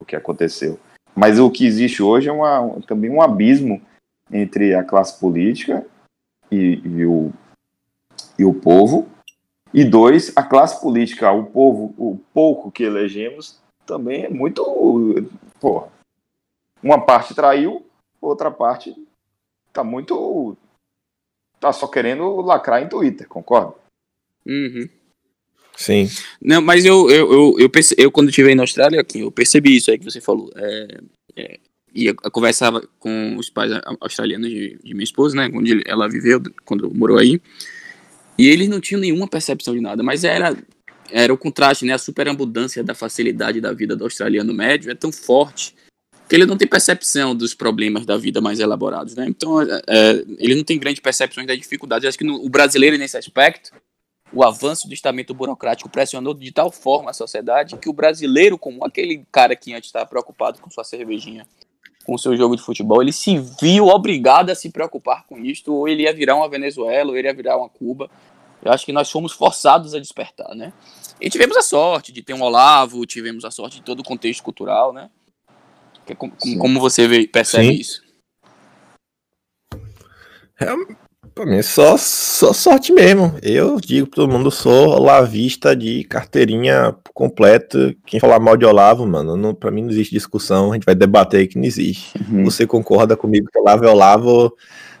[0.00, 0.80] o que aconteceu.
[1.14, 3.82] Mas o que existe hoje é uma, também um abismo
[4.32, 5.86] entre a classe política
[6.50, 7.30] e, e, o,
[8.38, 9.06] e o povo.
[9.74, 14.62] E dois, a classe política, o povo, o pouco que elegemos, também é muito.
[15.60, 15.88] Porra,
[16.82, 17.84] uma parte traiu,
[18.20, 18.94] outra parte
[19.72, 20.56] tá muito.
[21.60, 23.74] tá só querendo lacrar em Twitter, concorda?
[24.46, 24.88] Uhum.
[25.76, 26.08] Sim.
[26.40, 29.76] Não, mas eu, eu, eu, eu, perce, eu quando estive na Austrália, aqui, eu percebi
[29.76, 30.50] isso aí que você falou.
[30.56, 31.00] É,
[31.36, 31.60] é,
[31.94, 35.50] e eu, eu conversava com os pais australianos de, de minha esposa, né?
[35.52, 37.40] Onde ela viveu, quando morou aí.
[38.38, 40.56] E eles não tinham nenhuma percepção de nada, mas era
[41.10, 41.92] era o contraste, né?
[41.92, 45.74] A superabundância da facilidade da vida do australiano médio é tão forte
[46.28, 49.26] que ele não tem percepção dos problemas da vida mais elaborados, né?
[49.28, 52.08] Então, é, é ele não tem grande percepções das dificuldades.
[52.08, 53.70] Acho que no, o brasileiro, nesse aspecto,
[54.32, 58.84] o avanço do estamento burocrático pressionou de tal forma a sociedade que o brasileiro, como
[58.84, 61.46] aquele cara que antes estava preocupado com sua cervejinha,
[62.06, 65.88] com seu jogo de futebol, ele se viu obrigado a se preocupar com isto, ou
[65.88, 68.08] ele ia virar uma Venezuela, ou ele ia virar uma Cuba.
[68.64, 70.72] Eu acho que nós fomos forçados a despertar, né?
[71.20, 74.42] E tivemos a sorte de ter um Olavo, tivemos a sorte de todo o contexto
[74.42, 75.10] cultural, né?
[76.06, 77.72] É como, como, você vê, percebe Sim.
[77.72, 78.02] isso?
[80.60, 80.66] É,
[81.36, 83.34] pra mim é só, só sorte mesmo.
[83.42, 87.94] Eu digo pra todo mundo, sou lavista de carteirinha completa.
[88.06, 90.70] Quem falar mal de Olavo, mano, não, pra mim não existe discussão.
[90.70, 92.18] A gente vai debater aí que não existe.
[92.26, 92.42] Uhum.
[92.46, 94.56] Você concorda comigo que Olavo é Olavo?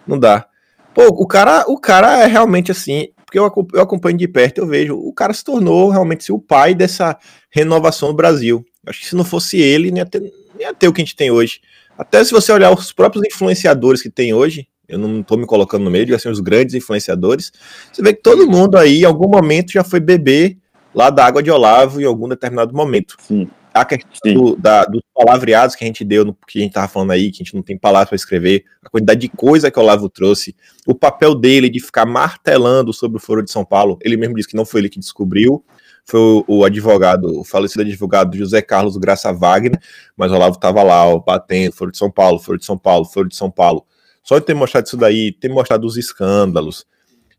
[0.06, 0.46] Não dá.
[0.94, 4.66] Pô, o cara, o cara é realmente assim, porque eu, eu acompanho de perto, eu
[4.66, 7.18] vejo, o cara se tornou realmente assim, o pai dessa
[7.50, 8.62] renovação no Brasil.
[8.86, 11.04] Acho que se não fosse ele, nem ia ter, nem ia ter o que a
[11.04, 11.60] gente tem hoje.
[11.98, 15.84] Até se você olhar os próprios influenciadores que tem hoje, eu não estou me colocando
[15.84, 17.52] no meio, assim, os grandes influenciadores,
[17.92, 20.58] você vê que todo mundo aí, em algum momento, já foi beber
[20.94, 23.16] lá da água de Olavo em algum determinado momento.
[23.20, 23.48] Sim.
[23.74, 26.88] A questão do, da, dos palavreados que a gente deu, no, que a gente estava
[26.88, 29.78] falando aí, que a gente não tem palavras para escrever, a quantidade de coisa que
[29.78, 33.98] o Olavo trouxe, o papel dele de ficar martelando sobre o Foro de São Paulo,
[34.00, 35.62] ele mesmo disse que não foi ele que descobriu,
[36.06, 39.78] foi o, o, advogado, o falecido advogado José Carlos Graça Wagner,
[40.16, 43.04] mas o Olavo estava lá, ó, batendo, Foro de São Paulo, Foro de São Paulo,
[43.04, 43.84] Foro de São Paulo.
[44.26, 46.84] Só de ter mostrado isso daí, ter mostrado os escândalos,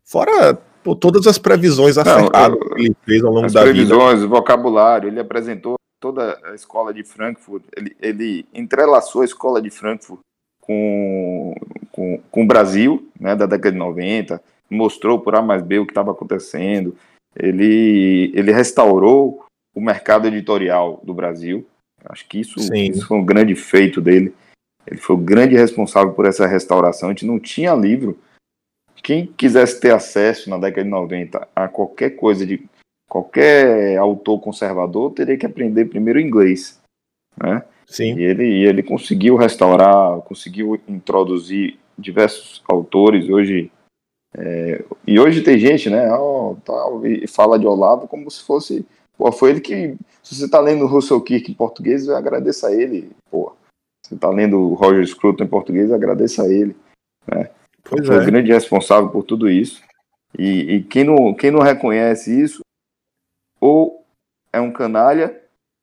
[0.02, 3.82] fora pô, todas as previsões acertadas que ele fez ao longo da vida.
[3.82, 9.24] As previsões, o vocabulário, ele apresentou toda a escola de Frankfurt, ele, ele entrelaçou a
[9.26, 10.20] escola de Frankfurt
[10.62, 11.54] com,
[11.92, 15.84] com, com o Brasil, né, da década de 90, mostrou por A mais B o
[15.84, 16.96] que estava acontecendo,
[17.36, 21.66] ele, ele restaurou o mercado editorial do Brasil.
[22.06, 24.32] Acho que isso, isso foi um grande feito dele.
[24.90, 27.08] Ele foi o grande responsável por essa restauração.
[27.08, 28.18] A gente não tinha livro.
[29.02, 32.64] Quem quisesse ter acesso na década de 90 a qualquer coisa de
[33.08, 36.80] qualquer autor conservador teria que aprender primeiro inglês,
[37.42, 37.62] né?
[37.86, 38.18] Sim.
[38.18, 43.28] E ele, e ele conseguiu restaurar, conseguiu introduzir diversos autores.
[43.28, 43.70] Hoje
[44.36, 48.86] é, e hoje tem gente, né, ó, tal, e fala de Olavo como se fosse.
[49.16, 49.96] Pô, foi ele que.
[50.22, 53.10] Se você tá lendo Russell Kirk em português, agradeça a ele.
[53.30, 53.52] Pô,
[54.08, 56.74] você tá lendo Roger Scruton em português, agradeça a ele.
[57.26, 57.50] Né?
[57.84, 58.20] Pois foi é.
[58.20, 59.82] o grande responsável por tudo isso.
[60.38, 62.60] E, e, quem, não, quem não reconhece isso,
[63.60, 64.04] ou
[64.52, 65.38] é um canalha,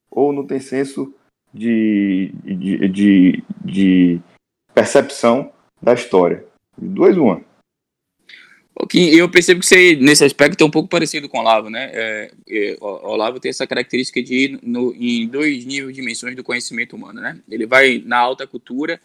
[0.09, 1.13] ou não tem senso
[1.53, 4.21] de, de, de, de
[4.73, 6.45] percepção da história.
[6.77, 7.41] Duas, uma.
[8.93, 11.91] Eu percebo que você, nesse aspecto, é um pouco parecido com o Olavo, né?
[11.93, 16.43] É, é, o Olavo tem essa característica de ir no, em dois níveis, dimensões do
[16.43, 17.39] conhecimento humano, né?
[17.49, 18.99] Ele vai na alta cultura,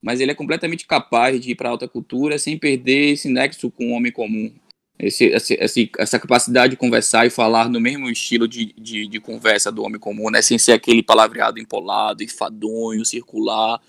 [0.00, 3.68] mas ele é completamente capaz de ir para a alta cultura sem perder esse nexo
[3.68, 4.52] com o homem comum.
[4.96, 9.72] Esse, esse, essa capacidade de conversar e falar no mesmo estilo de, de, de conversa
[9.72, 10.40] do homem comum, né?
[10.40, 13.82] Sem ser aquele palavreado empolado, enfadonho, circular,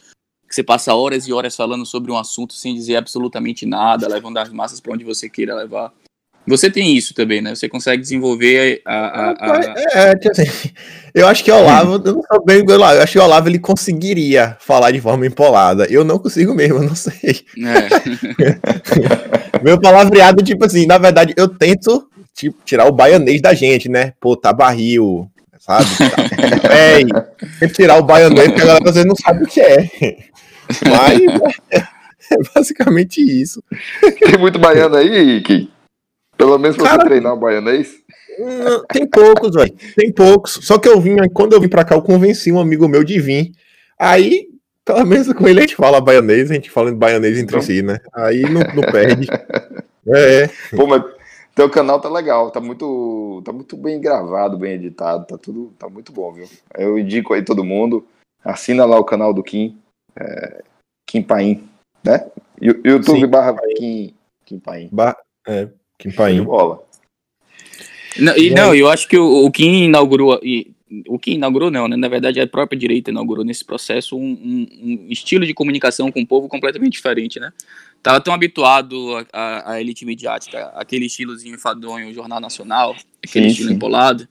[0.47, 4.37] que você passa horas e horas falando sobre um assunto sem dizer absolutamente nada, levando
[4.37, 5.91] as massas para onde você queira levar.
[6.47, 7.53] Você tem isso também, né?
[7.53, 8.95] Você consegue desenvolver a.
[8.95, 9.59] a, a...
[9.93, 10.71] É, é, assim,
[11.13, 13.59] eu acho que o Olavo, eu não sou bem eu acho que o Olavo ele
[13.59, 15.85] conseguiria falar de forma empolada.
[15.89, 17.43] Eu não consigo mesmo, eu não sei.
[17.57, 19.59] É.
[19.61, 24.13] Meu palavreado, tipo assim, na verdade, eu tento tipo, tirar o baianês da gente, né?
[24.21, 25.29] Pô, tá barril,
[25.59, 25.85] sabe?
[26.71, 29.89] é, e tirar o baianês, porque a galera às vezes não sabe o que é.
[30.85, 31.81] Mas
[32.31, 33.63] é basicamente isso.
[34.19, 35.71] Tem muito baiano aí, Kim?
[36.37, 37.95] Pelo menos Cara, você treinar o baianês?
[38.93, 39.73] Tem poucos, velho.
[39.95, 40.59] Tem poucos.
[40.61, 43.19] Só que eu vim, quando eu vim pra cá, eu convenci um amigo meu de
[43.19, 43.51] vir.
[43.97, 44.47] Aí,
[44.85, 47.61] pelo menos com ele a gente fala baianês, a gente fala baianês entre então...
[47.61, 47.99] si, né?
[48.13, 49.27] Aí não, não perde.
[50.07, 50.47] É.
[50.75, 51.03] Pô, mas
[51.55, 55.89] teu canal tá legal, tá muito, tá muito bem gravado, bem editado, tá tudo, tá
[55.89, 56.47] muito bom, viu?
[56.77, 58.05] Eu indico aí todo mundo,
[58.45, 59.75] assina lá o canal do Kim,
[60.19, 60.63] é,
[61.05, 61.67] Kim Paim,
[62.03, 62.25] né?
[62.61, 63.27] YouTube Sim.
[63.27, 64.13] barra Kim,
[64.45, 64.89] Kim Paim.
[64.91, 65.15] Bar,
[65.47, 66.43] é, Kim Paim.
[66.43, 66.83] bola.
[68.19, 70.71] Não, e, não, eu acho que o, o Kim inaugurou, e,
[71.07, 71.95] o que inaugurou não, né?
[71.95, 76.21] Na verdade, a própria direita inaugurou nesse processo um, um, um, estilo de comunicação com
[76.21, 77.51] o povo completamente diferente, né?
[78.01, 83.75] Tava tão habituado à elite midiática, aquele estilozinho enfadonho, Jornal Nacional, aquele sim, estilo sim.
[83.75, 84.27] empolado.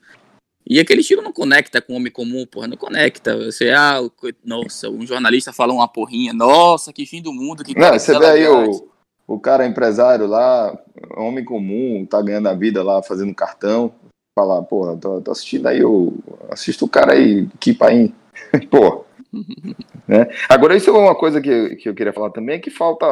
[0.69, 3.37] E aquele estilo não conecta com o homem comum, porra, não conecta.
[3.37, 3.99] Você, ah,
[4.43, 8.25] nossa, um jornalista fala uma porrinha, nossa, que fim do mundo, que Não, você vê
[8.25, 8.89] aí o,
[9.25, 10.77] o cara empresário lá,
[11.15, 13.93] homem comum, tá ganhando a vida lá fazendo cartão,
[14.37, 16.13] falar, porra, tô, tô assistindo aí, eu
[16.49, 18.13] assisto o cara aí, que pai,
[18.69, 19.05] pô.
[20.05, 20.27] né?
[20.49, 23.05] Agora, isso é uma coisa que, que eu queria falar também, é que falta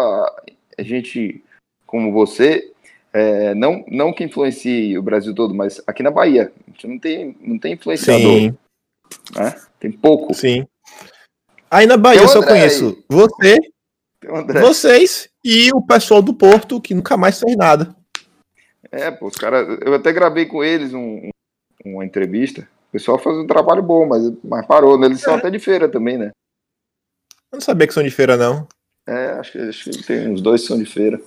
[0.77, 1.41] a gente,
[1.85, 2.73] como você,
[3.15, 6.99] é, não, não que influencie o Brasil todo, mas aqui na Bahia, a gente não
[6.99, 8.39] tem, não tem influenciador.
[8.39, 8.57] Sim.
[9.33, 9.55] Né?
[9.79, 10.33] Tem pouco.
[10.33, 10.67] Sim.
[11.71, 13.03] Aí na Bahia eu só conheço aí.
[13.07, 13.57] você,
[14.59, 17.95] vocês e o pessoal do Porto, que nunca mais fez nada.
[18.91, 19.79] É, pô, os caras.
[19.85, 21.29] Eu até gravei com eles um,
[21.85, 22.67] uma entrevista.
[22.89, 24.99] O pessoal faz um trabalho bom, mas, mas parou.
[24.99, 25.05] Né?
[25.05, 25.23] Eles é.
[25.23, 26.31] são até de feira também, né?
[27.49, 28.67] Eu não sabia que são de feira, não.
[29.07, 31.21] É, acho que, acho que tem uns dois que são de feira.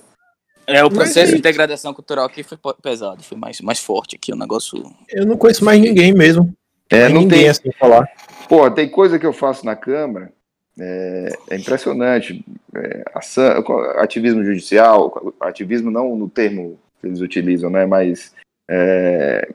[0.69, 4.35] É, o processo de degradação cultural aqui foi pesado, foi mais, mais forte aqui, o
[4.35, 4.83] negócio.
[5.09, 6.53] Eu não conheço mais ninguém mesmo.
[6.89, 8.07] É, não ninguém tem assim falar.
[8.47, 10.31] Pô, tem coisa que eu faço na Câmara,
[10.79, 12.43] é, é impressionante.
[12.75, 13.63] É, ação,
[13.97, 17.85] ativismo judicial, ativismo não no termo que eles utilizam, né?
[17.85, 18.33] Mas
[18.69, 19.49] é,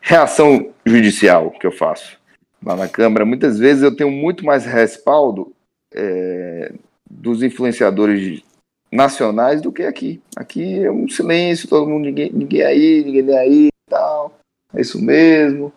[0.00, 2.18] reação judicial que eu faço
[2.62, 5.52] lá na Câmara, muitas vezes eu tenho muito mais respaldo
[5.94, 6.72] é,
[7.08, 8.42] dos influenciadores
[8.90, 10.20] nacionais do que aqui.
[10.36, 14.34] Aqui é um silêncio, todo mundo, ninguém, ninguém aí, ninguém aí tal.
[14.74, 15.72] É isso mesmo.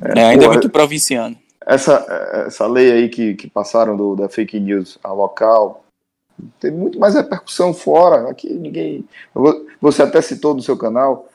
[0.00, 1.36] É, é ainda pô, é muito provinciano.
[1.66, 5.84] Essa, essa lei aí que, que passaram do, da fake news a local
[6.58, 8.30] tem muito mais repercussão fora.
[8.30, 9.04] Aqui ninguém.
[9.80, 11.28] Você até citou no seu canal.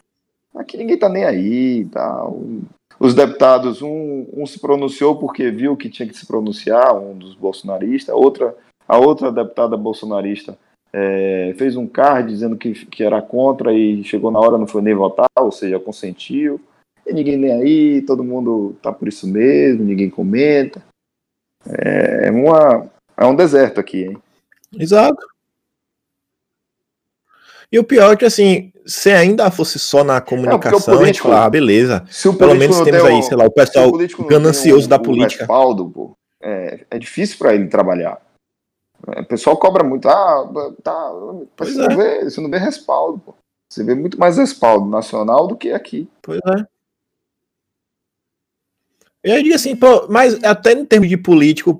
[0.55, 1.85] Aqui ninguém tá nem aí.
[1.85, 2.27] Tá?
[2.99, 7.35] Os deputados, um, um se pronunciou porque viu que tinha que se pronunciar, um dos
[7.35, 8.55] bolsonaristas, a outra,
[8.87, 10.57] a outra deputada bolsonarista
[10.97, 14.81] é, fez um card dizendo que, que era contra e chegou na hora não foi
[14.81, 16.61] nem votar, ou seja, consentiu.
[17.05, 20.81] E ninguém nem aí, todo mundo tá por isso mesmo, ninguém comenta.
[21.67, 24.17] É, uma, é um deserto aqui, hein?
[24.79, 25.21] Exato.
[27.69, 31.05] E o pior é que, assim, se ainda fosse só na comunicação, é, político, a
[31.07, 32.05] gente fala, ah, beleza.
[32.39, 35.43] Pelo menos temos aí, sei lá, o pessoal o ganancioso da política.
[35.43, 38.24] Respaldo, pô, é, é difícil para ele trabalhar.
[39.07, 41.11] O pessoal cobra muito, ah, tá,
[41.57, 41.87] você, é.
[41.87, 43.35] não vê, você não vê respaldo, pô.
[43.69, 46.09] Você vê muito mais respaldo nacional do que aqui.
[46.21, 46.65] Pois é.
[49.23, 51.79] Eu diria assim, pô, mas até em termos de político,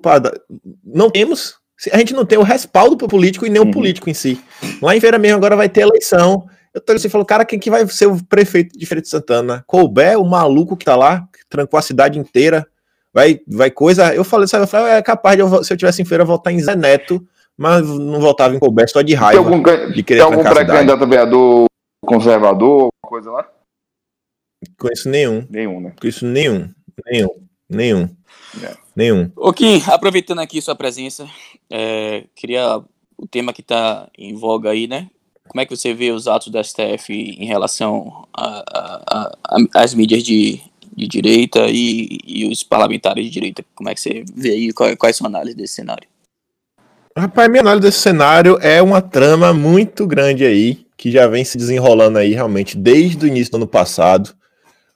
[0.83, 1.55] não temos.
[1.91, 3.71] A gente não tem o respaldo pro político e nem o uhum.
[3.71, 4.43] político em si.
[4.81, 6.47] Lá em Feira mesmo agora vai ter eleição.
[6.73, 9.63] Eu tô assim, falou, cara, quem que vai ser o prefeito de Feira de Santana?
[9.67, 12.67] Colbert, o maluco que tá lá, que trancou a cidade inteira
[13.15, 14.13] vai, vai coisa.
[14.13, 16.51] Eu falei, sabe, eu falei, é capaz de eu, se eu tivesse em feira voltar
[16.51, 17.25] em Zé Neto,
[17.57, 19.41] mas não voltava em Colbert só de raiva.
[19.41, 21.65] Tem algum, de querer tem algum pré-candidato a vereador
[22.05, 23.49] conservador, coisa lá?
[24.77, 25.47] Conheço nenhum.
[25.49, 25.93] Nenhum, né?
[25.99, 26.69] Conheço nenhum.
[27.05, 27.29] Nenhum.
[27.69, 28.09] Nenhum.
[28.61, 28.75] É.
[28.95, 29.31] Nenhum.
[29.35, 31.25] Ô Kim, aproveitando aqui sua presença,
[31.69, 32.81] é, queria
[33.17, 35.09] o tema que está em voga aí, né?
[35.47, 38.27] Como é que você vê os atos da STF em relação
[39.73, 40.61] às mídias de,
[40.95, 43.65] de direita e, e os parlamentares de direita.
[43.75, 44.71] Como é que você vê aí?
[44.71, 46.07] Qual, qual é a desse cenário?
[47.17, 51.57] Rapaz, minha análise desse cenário é uma trama muito grande aí, que já vem se
[51.57, 54.33] desenrolando aí realmente desde o início do ano passado,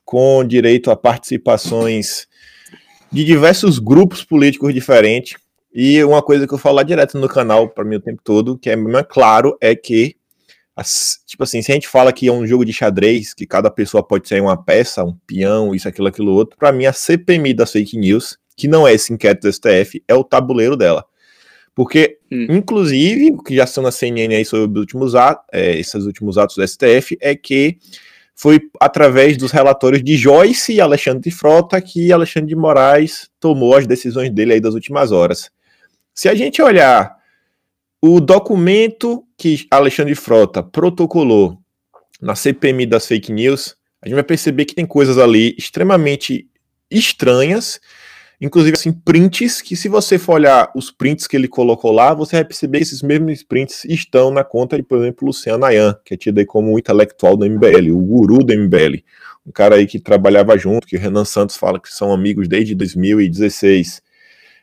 [0.04, 2.28] com direito a participações
[3.12, 5.38] de diversos grupos políticos diferentes.
[5.74, 8.70] E uma coisa que eu falo direto no canal para mim o tempo todo, que
[8.70, 10.16] é claro, é que
[11.26, 14.02] tipo assim, se a gente fala que é um jogo de xadrez, que cada pessoa
[14.04, 17.72] pode ser uma peça, um peão, isso, aquilo, aquilo outro, para mim a CPMI das
[17.72, 21.06] fake news, que não é esse inquérito do STF, é o tabuleiro dela.
[21.74, 22.48] Porque, hum.
[22.50, 26.38] inclusive, o que já são na CNN aí sobre os últimos atos, é, esses últimos
[26.38, 27.78] atos do STF, é que
[28.36, 33.76] foi através dos relatórios de Joyce e Alexandre de Frota que Alexandre de Moraes tomou
[33.76, 35.52] as decisões dele aí das últimas horas.
[36.14, 37.19] Se a gente olhar
[38.02, 41.58] o documento que Alexandre Frota protocolou
[42.22, 46.48] na CPMI das fake news, a gente vai perceber que tem coisas ali extremamente
[46.90, 47.80] estranhas
[48.42, 52.38] Inclusive, assim, prints que, se você for olhar os prints que ele colocou lá, você
[52.38, 56.14] vai perceber que esses mesmos prints estão na conta de, por exemplo, Luciano Ayan, que
[56.14, 59.04] é tido aí como um intelectual do MBL, o guru do MBL.
[59.46, 62.74] Um cara aí que trabalhava junto, que o Renan Santos fala que são amigos desde
[62.76, 64.02] 2016.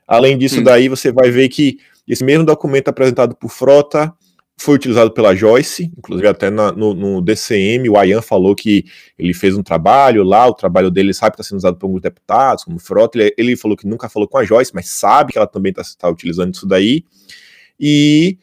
[0.06, 4.12] Além disso, daí você vai ver que esse mesmo documento apresentado por Frota
[4.58, 8.86] foi utilizado pela Joyce, inclusive até na, no, no, DCM, o Ayan falou que
[9.18, 12.00] ele fez um trabalho lá, o trabalho dele sabe que está sendo usado por alguns
[12.00, 15.38] deputados, como Frota, ele, ele, falou que nunca falou com a Joyce, mas sabe que
[15.38, 17.04] ela também está tá utilizando isso daí,
[17.78, 18.38] e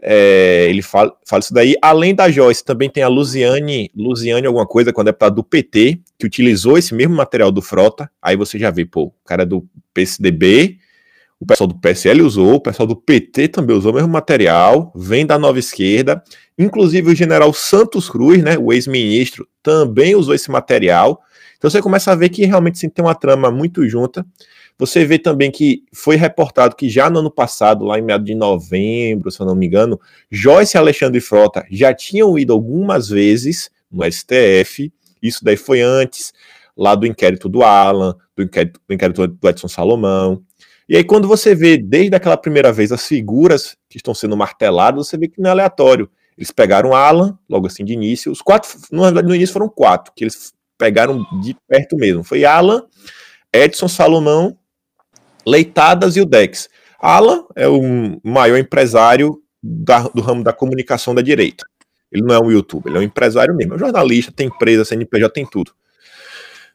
[0.00, 4.66] é, ele fala, fala isso daí, além da Joyce, também tem a Luziane, Luziane alguma
[4.66, 8.58] coisa, com a deputada do PT, que utilizou esse mesmo material do Frota, aí você
[8.58, 10.78] já vê, pô, o cara do PSDB,
[11.40, 15.24] o pessoal do PSL usou, o pessoal do PT também usou o mesmo material, vem
[15.24, 16.22] da nova esquerda,
[16.58, 21.20] inclusive o general Santos Cruz, né, o ex-ministro, também usou esse material.
[21.56, 24.26] Então você começa a ver que realmente sim, tem uma trama muito junta.
[24.78, 28.34] Você vê também que foi reportado que já no ano passado, lá em meados de
[28.34, 33.70] novembro, se eu não me engano, Joyce e Alexandre Frota já tinham ido algumas vezes
[33.90, 34.92] no STF.
[35.20, 36.32] Isso daí foi antes,
[36.76, 40.42] lá do inquérito do Alan, do inquérito, do inquérito do Edson Salomão.
[40.88, 45.06] E aí, quando você vê desde aquela primeira vez as figuras que estão sendo marteladas,
[45.06, 46.10] você vê que não é aleatório.
[46.36, 48.32] Eles pegaram Alan, logo assim de início.
[48.32, 52.24] Os quatro, no início foram quatro, que eles pegaram de perto mesmo.
[52.24, 52.84] Foi Alan,
[53.52, 54.56] Edson Salomão,
[55.44, 56.70] Leitadas e o Dex.
[57.00, 57.80] Alan é o
[58.24, 61.66] maior empresário da, do ramo da comunicação da direita.
[62.10, 63.74] Ele não é um youtuber, ele é um empresário mesmo.
[63.74, 65.72] É um jornalista, tem empresa, CNPJ, tem tudo.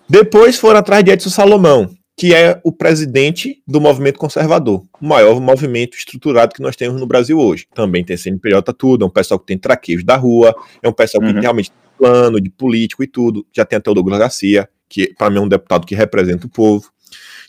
[0.08, 5.41] Depois foram atrás de Edson Salomão, que é o presidente do movimento conservador, o maior
[5.41, 7.67] movimento estruturado que nós temos no Brasil hoje.
[7.73, 11.23] Também tem CNPJ tudo, é um pessoal que tem traqueios da rua, é um pessoal
[11.23, 11.34] uhum.
[11.34, 13.45] que realmente tem plano de político e tudo.
[13.52, 16.49] Já tem até o Douglas Garcia, que para mim é um deputado que representa o
[16.49, 16.91] povo.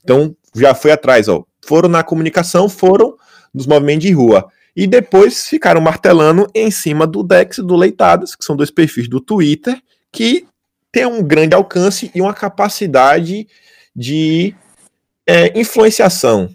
[0.03, 1.45] Então, já foi atrás, ó.
[1.65, 3.17] Foram na comunicação, foram
[3.53, 4.49] nos movimentos de rua.
[4.77, 9.09] E depois ficaram martelando em cima do Dex e do Leitadas, que são dois perfis
[9.09, 10.47] do Twitter, que
[10.91, 13.47] tem um grande alcance e uma capacidade
[13.95, 14.55] de
[15.27, 16.51] é, influenciação,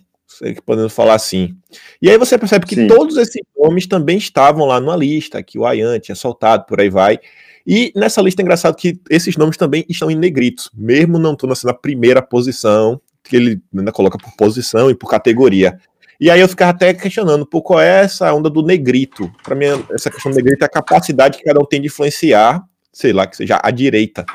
[0.66, 1.56] podemos falar assim.
[2.02, 2.88] E aí você percebe que Sim.
[2.88, 6.90] todos esses nomes também estavam lá numa lista, que o Ayan tinha soltado, por aí
[6.90, 7.20] vai.
[7.66, 11.54] E nessa lista é engraçado que esses nomes também estão em negritos, mesmo não estando
[11.54, 15.78] assim, na primeira posição, que ele ainda coloca por posição e por categoria.
[16.20, 19.32] E aí eu ficava até questionando, por qual é essa onda do negrito?
[19.44, 22.62] Para mim, essa questão do negrito é a capacidade que cada um tem de influenciar,
[22.92, 24.26] sei lá, que seja a direita.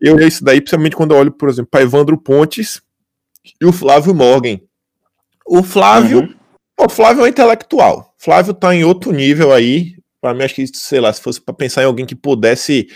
[0.00, 2.80] Eu olhei isso daí, principalmente quando eu olho, por exemplo, para Evandro Pontes
[3.60, 4.60] e o Flávio Morgan.
[5.46, 6.34] O Flávio, uhum.
[6.78, 8.14] o Flávio é um intelectual.
[8.18, 9.94] Flávio tá em outro nível aí.
[10.20, 12.88] Para mim, acho que, sei lá, se fosse para pensar em alguém que pudesse.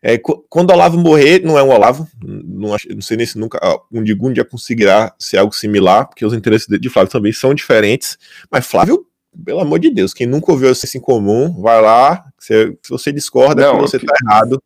[0.00, 0.16] É,
[0.48, 3.58] quando o Olavo morrer, não é um Olavo, não, não sei nem se nunca
[3.92, 7.52] um dia, um dia conseguirá ser algo similar, porque os interesses de Flávio também são
[7.52, 8.16] diferentes.
[8.48, 9.04] Mas Flávio,
[9.44, 12.24] pelo amor de Deus, quem nunca ouviu isso em comum, vai lá.
[12.38, 14.06] Se, se você discorda, não, você que...
[14.06, 14.62] tá errado.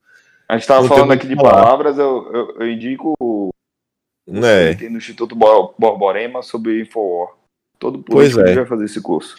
[0.52, 3.14] A gente estava falando aqui de palavras, eu, eu, eu indico
[4.28, 4.74] é.
[4.90, 7.30] no Instituto Borborema sobre Infowar.
[7.78, 8.56] Todo político é.
[8.56, 9.36] vai fazer esse curso.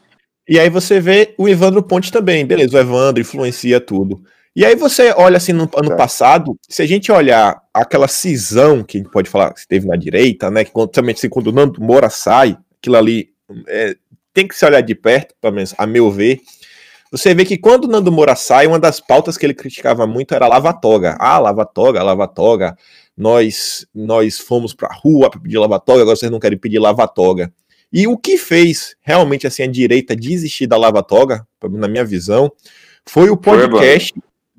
[0.49, 4.23] E aí você vê o Evandro Ponte também, beleza, o Evandro influencia tudo.
[4.55, 5.95] E aí você olha assim no ano é.
[5.95, 9.95] passado, se a gente olhar aquela cisão que a gente pode falar que teve na
[9.95, 13.29] direita, né, que também assim, quando o Nando Moura sai, aquilo ali
[13.67, 13.95] é,
[14.33, 16.41] tem que se olhar de perto, pelo menos a meu ver,
[17.13, 20.33] você vê que quando o Nando Moura sai, uma das pautas que ele criticava muito
[20.33, 21.15] era lava-toga.
[21.19, 22.75] Ah, lava-toga, lava-toga.
[23.15, 27.53] Nós, nós fomos pra rua para pedir lava-toga, agora vocês não querem pedir lava-toga.
[27.91, 32.51] E o que fez realmente assim a direita desistir da lava-toga, na minha visão,
[33.05, 34.11] foi o podcast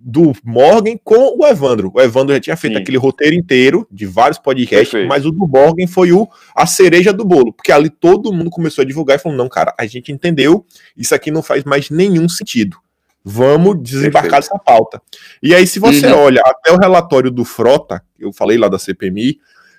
[0.07, 1.91] do Morgan com o Evandro.
[1.95, 2.83] O Evandro já tinha feito Sim.
[2.83, 5.09] aquele roteiro inteiro de vários podcasts, Perfeito.
[5.09, 8.83] mas o do Morgan foi o a cereja do bolo, porque ali todo mundo começou
[8.83, 12.29] a divulgar e falou: "Não, cara, a gente entendeu, isso aqui não faz mais nenhum
[12.29, 12.77] sentido.
[13.25, 14.53] Vamos desembarcar Perfeito.
[14.53, 15.01] essa pauta".
[15.43, 16.19] E aí se você uhum.
[16.19, 19.39] olha até o relatório do Frota, eu falei lá da CPMI,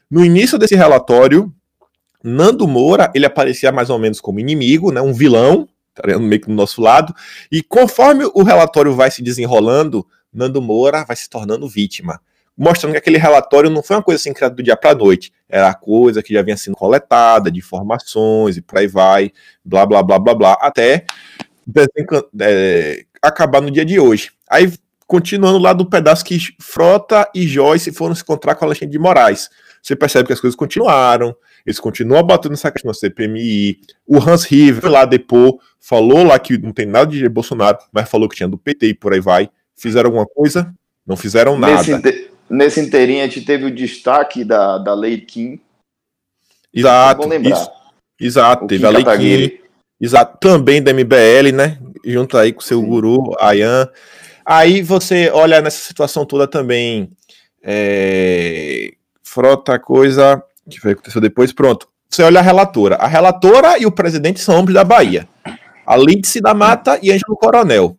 [0.09, 1.53] no início desse relatório,
[2.23, 6.47] Nando Moura, ele aparecia mais ou menos como inimigo, né, um vilão, tá meio que
[6.47, 7.13] do nosso lado,
[7.51, 10.05] e conforme o relatório vai se desenrolando,
[10.35, 12.19] Nando Moura vai se tornando vítima.
[12.57, 15.31] Mostrando que aquele relatório não foi uma coisa assim criada do dia para a noite.
[15.49, 19.31] Era coisa que já vinha sendo coletada, de informações e por aí vai,
[19.63, 21.05] blá, blá, blá, blá, blá, até
[22.39, 24.31] é, acabar no dia de hoje.
[24.49, 24.71] Aí
[25.07, 29.49] continuando lá do pedaço que Frota e Joyce foram se encontrar com Alexandre de Moraes.
[29.81, 33.79] Você percebe que as coisas continuaram, eles continuam batendo nessa questão da CPMI.
[34.07, 38.27] O Hans River lá depois falou lá que não tem nada de Bolsonaro, mas falou
[38.27, 39.49] que tinha do PT e por aí vai.
[39.75, 40.73] Fizeram alguma coisa?
[41.05, 41.97] Não fizeram nada.
[41.97, 45.59] Nesse, nesse inteirinho a gente teve o destaque da, da Lei Kim.
[46.73, 47.21] Exato.
[47.21, 47.57] É bom lembrar.
[47.57, 47.71] Isso,
[48.19, 49.59] exato, o teve Kim a Lei Kim.
[49.99, 51.79] Exato, também da MBL, né?
[52.03, 52.85] Junto aí com o seu Sim.
[52.85, 53.89] guru, Ayan.
[54.45, 57.09] Aí você olha nessa situação toda também.
[57.63, 58.91] É...
[59.23, 61.87] Frota, coisa que foi aconteceu depois, pronto.
[62.09, 62.95] Você olha a relatora.
[62.95, 65.27] A relatora e o presidente são ambos da Bahia.
[65.85, 67.97] A Lídice da Mata e Ângelo Coronel.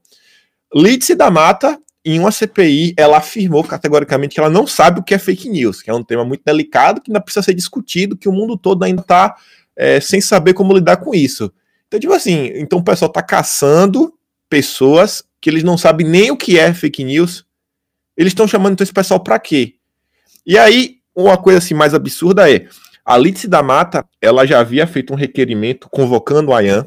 [0.76, 5.14] Lídice da Mata, em uma CPI, ela afirmou categoricamente que ela não sabe o que
[5.14, 8.28] é fake news, que é um tema muito delicado, que ainda precisa ser discutido, que
[8.28, 9.34] o mundo todo ainda está
[9.74, 11.50] é, sem saber como lidar com isso.
[11.86, 14.12] Então, tipo assim, então o pessoal está caçando
[14.50, 17.46] pessoas que eles não sabem nem o que é fake news.
[18.16, 19.76] Eles estão chamando então esse pessoal para quê?
[20.44, 22.68] E aí, uma coisa assim mais absurda é,
[23.04, 26.86] a Lídice da Mata, ela já havia feito um requerimento convocando o Ayan,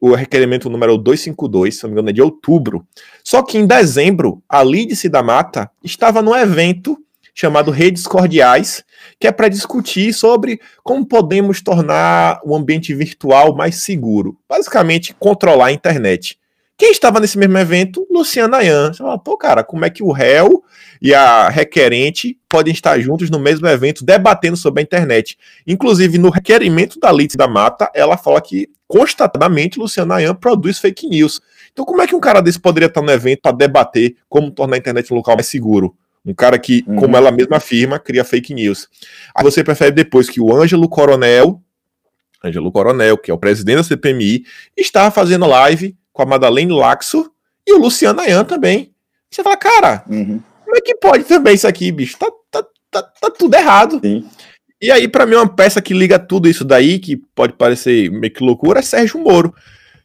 [0.00, 2.86] o requerimento número 252, se não me engano, é de outubro.
[3.22, 6.98] Só que em dezembro, a Lídice da Mata estava num evento
[7.34, 8.84] chamado Redes Cordiais,
[9.18, 14.36] que é para discutir sobre como podemos tornar o ambiente virtual mais seguro.
[14.48, 16.39] Basicamente, controlar a internet.
[16.80, 18.06] Quem estava nesse mesmo evento?
[18.10, 18.90] Luciana Ayan.
[18.90, 20.64] Você fala, pô, cara, como é que o réu
[20.98, 25.36] e a requerente podem estar juntos no mesmo evento debatendo sobre a internet?
[25.66, 31.06] Inclusive, no requerimento da Litz da Mata, ela fala que constatadamente Luciana Ayan produz fake
[31.06, 31.42] news.
[31.70, 34.76] Então, como é que um cara desse poderia estar no evento para debater como tornar
[34.76, 35.94] a internet um local mais seguro?
[36.24, 36.96] Um cara que, uhum.
[36.96, 38.88] como ela mesma afirma, cria fake news.
[39.34, 41.60] Aí você percebe depois que o Ângelo Coronel,
[42.42, 44.44] Ângelo Coronel, que é o presidente da CPMI,
[44.78, 47.30] estava fazendo live com a Madeleine Laxo
[47.66, 48.94] e o Luciano Ayan também.
[49.30, 50.40] Você fala, cara, uhum.
[50.64, 52.18] como é que pode também isso aqui, bicho?
[52.18, 54.00] Tá, tá, tá, tá tudo errado.
[54.02, 54.28] Sim.
[54.82, 58.32] E aí, para mim, uma peça que liga tudo isso daí, que pode parecer meio
[58.32, 59.54] que loucura, é Sérgio Moro.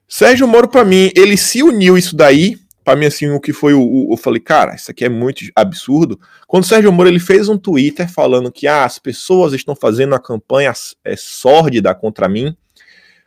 [0.07, 2.57] Sérgio Moro, para mim, ele se uniu isso daí.
[2.83, 5.45] Para mim, assim, o que foi o, o, Eu falei, cara, isso aqui é muito
[5.55, 6.19] absurdo.
[6.45, 10.11] Quando o Sérgio Moro ele fez um Twitter falando que ah, as pessoas estão fazendo
[10.11, 12.55] uma campanha é, sórdida contra mim.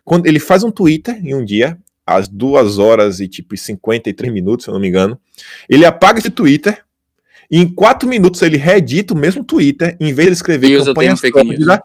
[0.04, 4.64] Quando ele faz um Twitter em um dia, às duas horas e tipo 53 minutos,
[4.64, 5.18] se eu não me engano.
[5.68, 6.82] Ele apaga esse Twitter
[7.50, 11.16] e em quatro minutos ele reedita o mesmo Twitter, em vez de escrever ele campanha
[11.16, 11.78] fake news.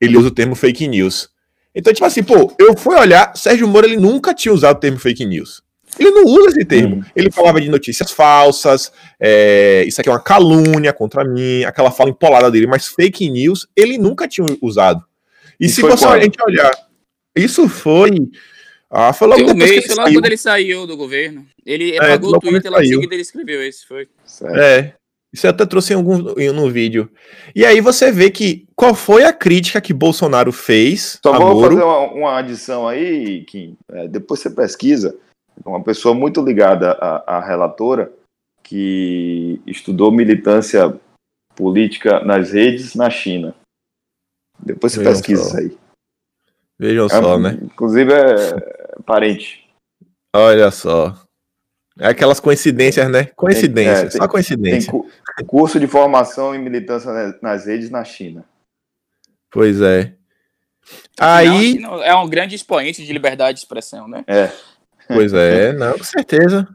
[0.00, 1.30] ele usa o termo fake news.
[1.74, 4.98] Então, tipo assim, pô, eu fui olhar, Sérgio Moro ele nunca tinha usado o termo
[4.98, 5.62] fake news.
[5.98, 6.96] Ele não usa esse termo.
[6.96, 7.04] Hum.
[7.14, 12.10] Ele falava de notícias falsas, é, isso aqui é uma calúnia contra mim, aquela fala
[12.10, 15.04] empolada dele, mas fake news ele nunca tinha usado.
[15.58, 16.70] E, e se você a gente olhar,
[17.36, 18.10] isso foi
[18.90, 21.46] ah, foi logo depois mês, que logo quando ele saiu do governo.
[21.64, 24.08] Ele é, apagou o Twitter lá em seguida ele escreveu esse, foi.
[24.24, 24.56] Certo.
[24.58, 24.94] É.
[25.32, 27.08] Isso eu até trouxe em algum no vídeo.
[27.54, 31.20] E aí você vê que qual foi a crítica que Bolsonaro fez.
[31.24, 31.68] Só vou Moro.
[31.68, 35.16] fazer uma, uma, adição aí, que é, depois você pesquisa.
[35.64, 38.12] Uma pessoa muito ligada à, à relatora
[38.64, 40.98] que estudou militância
[41.54, 43.54] política nas redes na China.
[44.58, 45.48] Depois você Vejam pesquisa só.
[45.48, 45.78] isso aí.
[46.76, 47.58] Vejam é, só, né?
[47.62, 49.68] Inclusive é parente.
[50.34, 51.16] Olha só.
[51.98, 53.24] É aquelas coincidências, né?
[53.36, 54.92] Coincidência, é, só coincidência.
[55.36, 57.10] Tem curso de formação em militância
[57.42, 58.44] nas redes na China.
[59.50, 60.14] Pois é.
[61.18, 61.78] Aí.
[61.78, 64.24] Não, é um grande expoente de liberdade de expressão, né?
[64.26, 64.50] É.
[65.08, 66.66] Pois é, não, com certeza.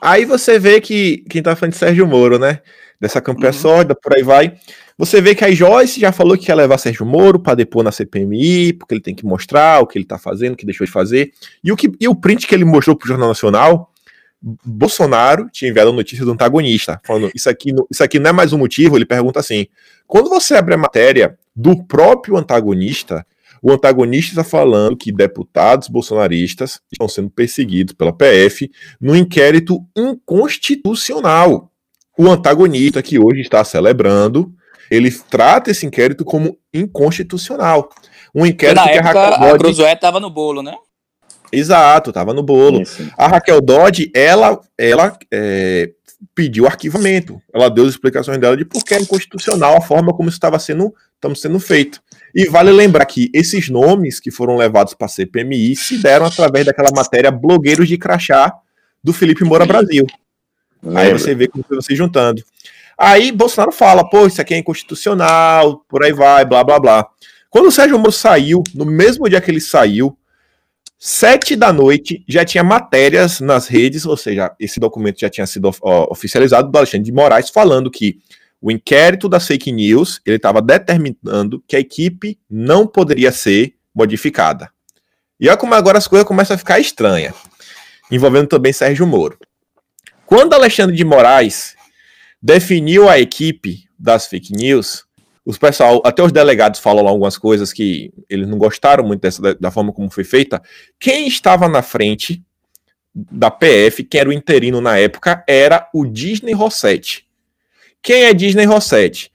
[0.00, 2.62] Aí você vê que quem tá falando de Sérgio Moro, né?
[3.00, 3.58] Dessa campanha uhum.
[3.58, 4.56] sólida, por aí vai.
[4.98, 7.92] Você vê que a Joyce já falou que quer levar Sérgio Moro para depor na
[7.92, 10.92] CPMI, porque ele tem que mostrar o que ele está fazendo, o que deixou de
[10.92, 11.32] fazer.
[11.62, 13.92] E o, que, e o print que ele mostrou para o Jornal Nacional,
[14.40, 18.54] Bolsonaro tinha enviado a notícia do antagonista, falando: isso aqui, isso aqui não é mais
[18.54, 18.96] um motivo.
[18.96, 19.66] Ele pergunta assim:
[20.06, 23.26] quando você abre a matéria do próprio antagonista,
[23.60, 28.70] o antagonista está falando que deputados bolsonaristas estão sendo perseguidos pela PF
[29.00, 31.70] no inquérito inconstitucional.
[32.18, 34.54] O antagonista que hoje está celebrando
[34.90, 37.88] ele trata esse inquérito como inconstitucional.
[38.34, 39.84] Um inquérito na que época, a Raquel Dodge...
[39.84, 40.74] A estava no bolo, né?
[41.52, 42.82] Exato, estava no bolo.
[42.82, 43.10] Isso.
[43.16, 45.90] A Raquel Dodge, ela, ela é,
[46.34, 47.40] pediu arquivamento.
[47.52, 50.58] Ela deu as explicações dela de por que é inconstitucional a forma como isso estava
[50.58, 50.92] sendo,
[51.34, 52.00] sendo feito.
[52.34, 56.66] E vale lembrar que esses nomes que foram levados para a CPMI se deram através
[56.66, 58.52] daquela matéria Blogueiros de Crachá
[59.02, 60.06] do Felipe Moura Brasil.
[60.82, 61.02] Lembra.
[61.02, 62.42] Aí você vê como foi você juntando.
[62.98, 67.06] Aí Bolsonaro fala, pô, isso aqui é inconstitucional, por aí vai, blá blá blá.
[67.50, 70.16] Quando o Sérgio Moro saiu, no mesmo dia que ele saiu,
[70.98, 75.70] Sete da noite já tinha matérias nas redes, ou seja, esse documento já tinha sido
[75.82, 78.18] ó, oficializado do Alexandre de Moraes falando que
[78.62, 84.70] o inquérito das fake news ele estava determinando que a equipe não poderia ser modificada.
[85.38, 87.34] E olha como agora as coisas começam a ficar estranhas,
[88.10, 89.38] envolvendo também Sérgio Moro.
[90.24, 91.75] Quando Alexandre de Moraes
[92.40, 95.06] definiu a equipe das fake news,
[95.44, 99.70] os pessoal, até os delegados falam algumas coisas que eles não gostaram muito dessa, da
[99.70, 100.60] forma como foi feita.
[100.98, 102.42] Quem estava na frente
[103.14, 107.26] da PF, que era o interino na época, era o Disney Rossetti.
[108.02, 109.30] Quem é Disney Rossetti?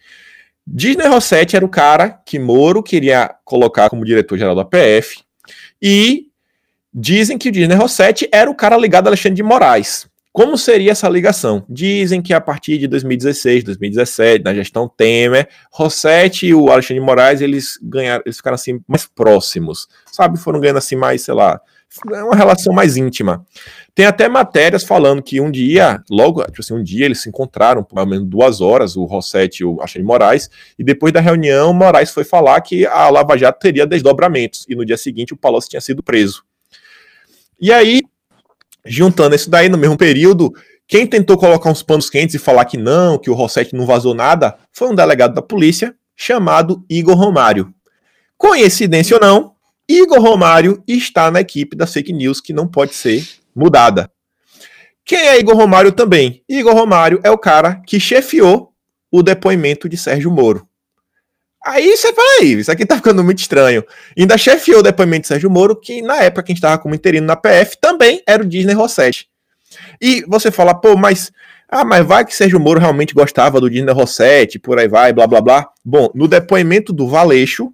[0.68, 5.22] Disney Rossetti era o cara que Moro queria colocar como diretor-geral da PF
[5.82, 6.28] e
[6.93, 10.11] dizem que o Disney Rossetti era o cara ligado a Alexandre de Moraes.
[10.34, 11.66] Como seria essa ligação?
[11.68, 17.06] Dizem que a partir de 2016, 2017, na gestão Temer, Rossetti e o Alexandre de
[17.06, 20.40] Moraes, eles ganharam, eles ficaram assim mais próximos, sabe?
[20.40, 21.60] Foram ganhando assim mais, sei lá,
[22.06, 23.46] uma relação mais íntima.
[23.94, 27.84] Tem até matérias falando que um dia, logo, tipo assim, um dia eles se encontraram
[27.84, 31.20] por ou menos duas horas, o Rossetti e o Alexandre de Moraes, e depois da
[31.20, 35.38] reunião, Moraes foi falar que a Lava Jato teria desdobramentos, e no dia seguinte o
[35.38, 36.42] Palocci tinha sido preso.
[37.60, 38.02] E aí,
[38.86, 40.54] juntando isso daí no mesmo período,
[40.88, 44.14] quem tentou colocar uns panos quentes e falar que não, que o Rossetti não vazou
[44.14, 47.74] nada, foi um delegado da polícia chamado Igor Romário.
[48.38, 49.56] Coincidência ou não,
[49.88, 53.26] Igor Romário está na equipe da fake news que não pode ser
[53.56, 54.12] mudada.
[55.06, 56.44] Quem é Igor Romário também?
[56.48, 58.72] Igor Romário é o cara que chefiou
[59.12, 60.68] o depoimento de Sérgio Moro.
[61.64, 63.84] Aí você fala aí, isso aqui tá ficando muito estranho.
[64.18, 66.95] Ainda chefiou o depoimento de Sérgio Moro, que na época que a gente estava como
[66.95, 69.28] interino na PF, também era o Disney Rossetti.
[70.01, 71.32] E você fala, pô, mas.
[71.70, 75.26] Ah, mas vai que Sérgio Moro realmente gostava do Disney Rossetti, por aí vai, blá
[75.26, 75.70] blá blá.
[75.86, 77.72] Bom, no depoimento do Valeixo,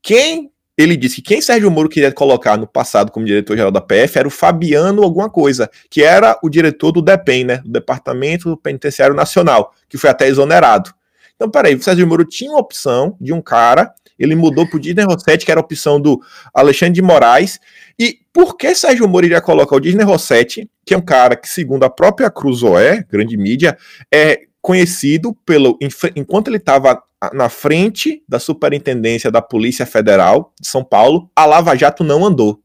[0.00, 0.50] quem.
[0.76, 4.26] Ele disse que quem Sérgio Moro queria colocar no passado como diretor-geral da PF era
[4.26, 7.56] o Fabiano alguma coisa, que era o diretor do DEPEN, né?
[7.58, 10.92] Do Departamento Penitenciário Nacional, que foi até exonerado.
[11.36, 15.04] Então, peraí, o Sérgio Moro tinha uma opção de um cara, ele mudou pro Disney
[15.04, 16.20] Rossetti, que era a opção do
[16.54, 17.58] Alexandre de Moraes.
[17.98, 21.48] E por que Sérgio Moro iria colocar o Disney Rossetti, que é um cara que,
[21.48, 23.76] segundo a própria Cruzoé, grande mídia,
[24.12, 25.76] é conhecido pelo.
[26.16, 31.76] Enquanto ele estava na frente da superintendência da Polícia Federal de São Paulo, a Lava
[31.76, 32.60] Jato não andou.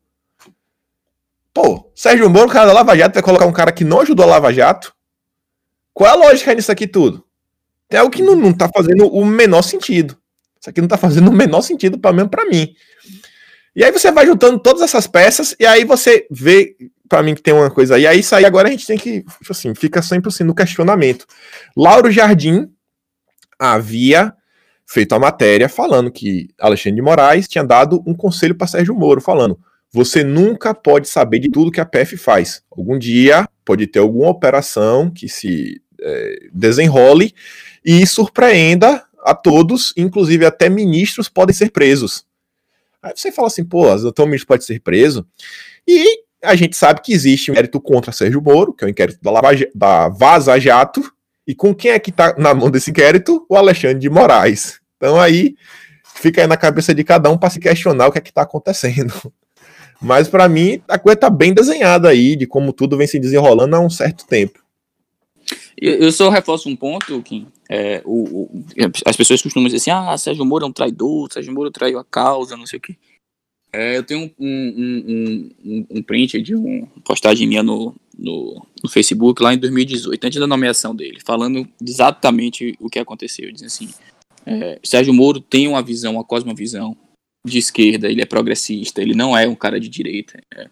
[1.53, 4.29] Pô, Sérgio Moro, cara da Lava Jato, vai colocar um cara que não ajudou a
[4.29, 4.93] Lava Jato?
[5.93, 7.25] Qual é a lógica nisso aqui tudo?
[7.89, 10.17] É algo que não, não tá fazendo o menor sentido.
[10.59, 12.73] Isso aqui não tá fazendo o menor sentido, pelo menos para mim.
[13.75, 16.75] E aí você vai juntando todas essas peças, e aí você vê,
[17.07, 18.05] para mim, que tem uma coisa aí.
[18.05, 21.25] Aí isso aí agora a gente tem que, assim, fica sempre assim no questionamento.
[21.75, 22.69] Lauro Jardim
[23.57, 24.33] havia
[24.85, 29.21] feito a matéria falando que Alexandre de Moraes tinha dado um conselho para Sérgio Moro,
[29.21, 29.57] falando:
[29.91, 32.61] você nunca pode saber de tudo que a PF faz.
[32.69, 37.33] Algum dia pode ter alguma operação que se é, desenrole
[37.83, 42.25] e surpreenda a todos, inclusive até ministros podem ser presos.
[43.01, 45.25] Aí você fala assim, pô, então o ministro pode ser preso.
[45.87, 48.91] E a gente sabe que existe um inquérito contra Sérgio Moro, que é o um
[48.91, 51.03] inquérito da, Lava, da Vaza Jato,
[51.47, 53.45] e com quem é que tá na mão desse inquérito?
[53.49, 54.79] O Alexandre de Moraes.
[54.97, 55.55] Então aí
[56.15, 58.43] fica aí na cabeça de cada um para se questionar o que é que tá
[58.43, 59.13] acontecendo.
[60.01, 63.75] Mas para mim a coisa tá bem desenhada aí de como tudo vem se desenrolando
[63.75, 64.59] há um certo tempo.
[65.75, 67.47] Eu, só reforço um ponto, Kim.
[67.71, 68.65] É, o, o,
[69.05, 72.03] as pessoas costumam dizer assim: ah, Sérgio Moro é um traidor, Sérgio Moro traiu a
[72.03, 72.95] causa, não sei o quê.
[73.71, 78.89] É, eu tenho um, um, um, um, print de uma postagem minha no, no, no,
[78.89, 83.51] Facebook lá em 2018, antes da nomeação dele, falando exatamente o que aconteceu.
[83.51, 83.89] Dizendo assim:
[84.47, 86.97] é, Sérgio Moro tem uma visão, uma cosmovisão
[87.45, 90.41] de esquerda, ele é progressista, ele não é um cara de direita.
[90.55, 90.67] É,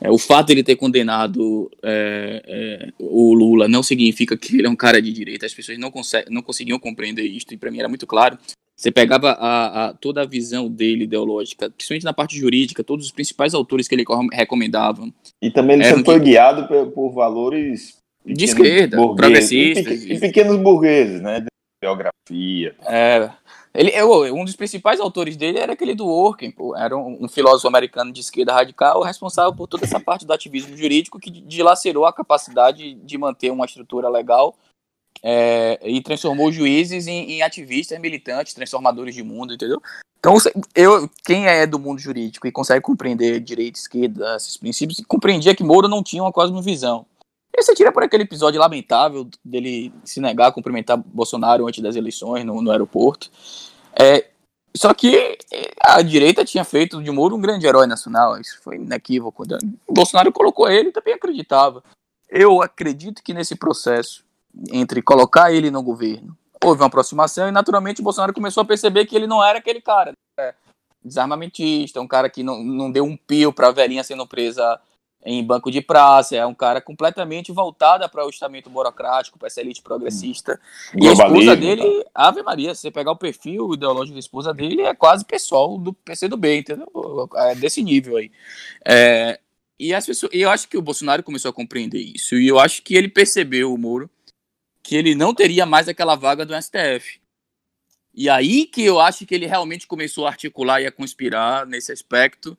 [0.00, 4.66] é, o fato de ele ter condenado é, é, o Lula não significa que ele
[4.66, 5.44] é um cara de direita.
[5.46, 5.92] As pessoas não,
[6.28, 8.38] não conseguiam compreender isso, e para mim era muito claro.
[8.74, 13.12] Você pegava a, a, toda a visão dele ideológica, principalmente na parte jurídica, todos os
[13.12, 15.06] principais autores que ele recomendava.
[15.42, 20.04] E também ele sempre foi guiado por, por valores de esquerda, progressistas.
[20.04, 21.40] E, pequenos burgueses, né?
[21.40, 21.46] De
[21.82, 22.74] biografia.
[22.86, 23.30] É,
[23.72, 27.68] ele, eu, um dos principais autores dele era aquele do Orkin, era um, um, filósofo
[27.68, 32.12] americano de esquerda radical, responsável por toda essa parte do ativismo jurídico que dilacerou a
[32.12, 34.56] capacidade de manter uma estrutura legal
[35.22, 39.80] é, e transformou juízes em, em, ativistas, militantes, transformadores de mundo, entendeu?
[40.18, 40.36] Então,
[40.74, 45.64] eu, quem é do mundo jurídico e consegue compreender direito, esquerda, esses princípios, compreendia que
[45.64, 47.06] Moura não tinha uma cosmovisão.
[47.52, 51.96] E você tira por aquele episódio lamentável dele se negar a cumprimentar Bolsonaro antes das
[51.96, 53.30] eleições no, no aeroporto.
[53.98, 54.28] É,
[54.74, 55.36] Só que
[55.80, 59.44] a direita tinha feito de Moro um grande herói nacional, isso foi inequívoco.
[59.88, 61.82] Bolsonaro colocou ele também acreditava.
[62.28, 64.24] Eu acredito que nesse processo,
[64.70, 69.06] entre colocar ele no governo, houve uma aproximação e naturalmente o Bolsonaro começou a perceber
[69.06, 70.12] que ele não era aquele cara.
[70.38, 70.54] Né?
[71.02, 74.80] Desarmamentista, um cara que não, não deu um pio para a velhinha sendo presa
[75.24, 79.60] em banco de praça, é um cara completamente voltado para o estamento burocrático, para essa
[79.60, 80.58] elite progressista.
[80.94, 82.10] E a esposa dele, tá?
[82.14, 85.92] Ave Maria, se você pegar o perfil ideológico da esposa dele, é quase pessoal do
[85.92, 86.88] PC do bem, entendeu?
[87.34, 88.30] É desse nível aí.
[88.86, 89.38] É,
[89.78, 92.58] e as pessoas, e eu acho que o Bolsonaro começou a compreender isso, e eu
[92.58, 94.10] acho que ele percebeu, o Moro,
[94.82, 97.20] que ele não teria mais aquela vaga do STF.
[98.14, 101.92] E aí que eu acho que ele realmente começou a articular e a conspirar nesse
[101.92, 102.58] aspecto,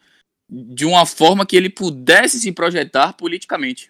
[0.52, 3.90] de uma forma que ele pudesse se projetar politicamente.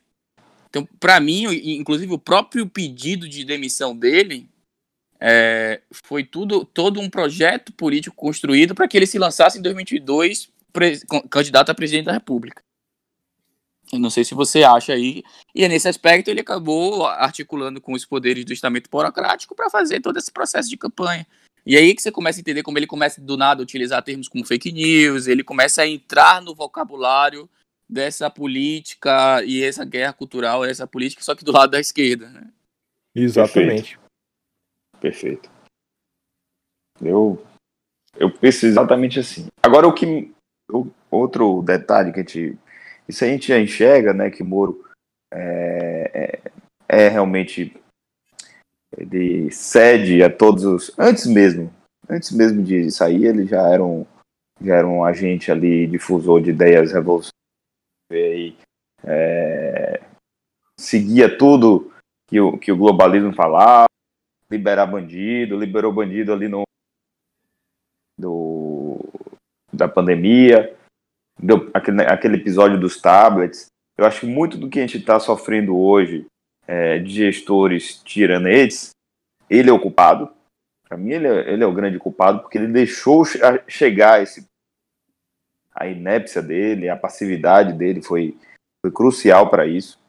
[0.70, 4.48] Então, para mim, inclusive o próprio pedido de demissão dele
[5.20, 10.50] é, foi tudo todo um projeto político construído para que ele se lançasse em 2022
[11.30, 12.64] candidato a presidente da República.
[13.92, 15.22] Eu não sei se você acha aí.
[15.54, 20.00] E é nesse aspecto ele acabou articulando com os poderes do estamento burocrático para fazer
[20.00, 21.28] todo esse processo de campanha.
[21.66, 24.28] E aí que você começa a entender como ele começa do nada a utilizar termos
[24.28, 27.50] como fake news, ele começa a entrar no vocabulário
[27.88, 32.30] dessa política e essa guerra cultural, essa política, só que do lado da esquerda.
[32.30, 32.48] Né?
[33.14, 34.00] Exatamente.
[35.00, 35.50] Perfeito.
[35.50, 35.52] Perfeito.
[37.02, 37.44] Eu,
[38.16, 39.48] eu penso exatamente assim.
[39.62, 40.32] Agora, o que.
[40.72, 42.58] O, outro detalhe que a gente.
[43.08, 44.30] Isso a gente já enxerga, né?
[44.30, 44.86] Que Moro
[45.34, 46.52] é, é,
[46.88, 47.76] é realmente
[48.98, 51.00] ele cede a todos os.
[51.00, 51.74] Antes mesmo,
[52.10, 54.06] antes mesmo de sair, ele já era um,
[54.62, 57.32] já era um agente ali, difusor de ideias revolucionárias.
[59.04, 60.02] É,
[60.78, 61.92] seguia tudo
[62.28, 63.88] que o, que o globalismo falava,
[64.50, 66.64] liberar bandido, liberou bandido ali no
[68.18, 69.00] do,
[69.72, 70.76] da pandemia,
[71.40, 73.68] do, aquele, aquele episódio dos tablets.
[73.98, 76.26] Eu acho que muito do que a gente está sofrendo hoje
[76.68, 78.92] é, de gestores tiranetes,
[79.50, 80.32] ele é o culpado.
[80.88, 83.24] Para mim, ele é, ele é, o grande culpado, porque ele deixou
[83.68, 84.46] chegar esse.
[85.74, 88.38] A inépcia dele, a passividade dele foi,
[88.86, 90.00] foi crucial para isso.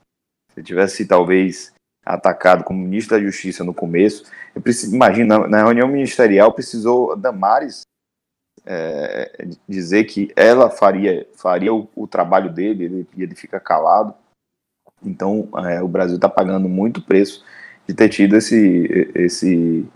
[0.55, 1.73] Se tivesse, talvez,
[2.05, 4.25] atacado como ministro da Justiça no começo,
[4.55, 7.83] eu preciso, imagina, na reunião ministerial precisou Damares
[8.67, 14.15] é, dizer que ela faria, faria o, o trabalho dele, ele, ele fica calado.
[15.05, 17.45] Então, é, o Brasil está pagando muito preço
[17.87, 19.87] de ter tido esse, esse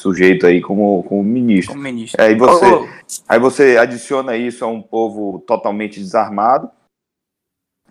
[0.00, 1.72] sujeito aí como, como ministro.
[1.72, 2.22] Como ministro.
[2.22, 2.88] Aí, você, oh, oh.
[3.28, 6.70] aí você adiciona isso a um povo totalmente desarmado,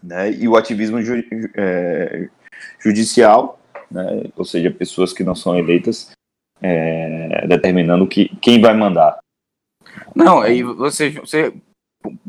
[0.02, 1.24] né, e o ativismo ju,
[1.56, 2.30] é,
[2.80, 3.60] judicial,
[3.90, 6.12] né, ou seja, pessoas que não são eleitas
[6.62, 9.20] é, determinando que, quem vai mandar.
[10.16, 11.54] Não, aí você, você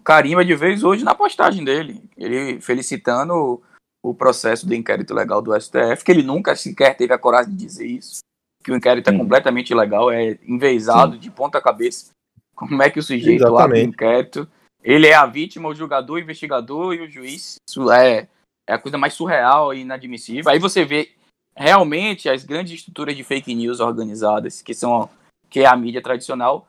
[0.02, 3.62] carimba de vez hoje na postagem dele, ele felicitando
[4.10, 7.64] o processo do inquérito legal do STF, que ele nunca sequer teve a coragem de
[7.64, 8.20] dizer isso,
[8.62, 11.20] que o inquérito é completamente ilegal, é envezado Sim.
[11.20, 12.10] de ponta cabeça.
[12.54, 13.62] Como é que o sujeito Exatamente.
[13.62, 14.48] abre o inquérito?
[14.82, 17.56] Ele é a vítima, o julgador, o investigador e o juiz.
[17.68, 18.28] Isso é,
[18.66, 20.50] é a coisa mais surreal e inadmissível.
[20.50, 21.12] Aí você vê
[21.54, 25.08] realmente as grandes estruturas de fake news organizadas, que são
[25.50, 26.68] que é a mídia tradicional,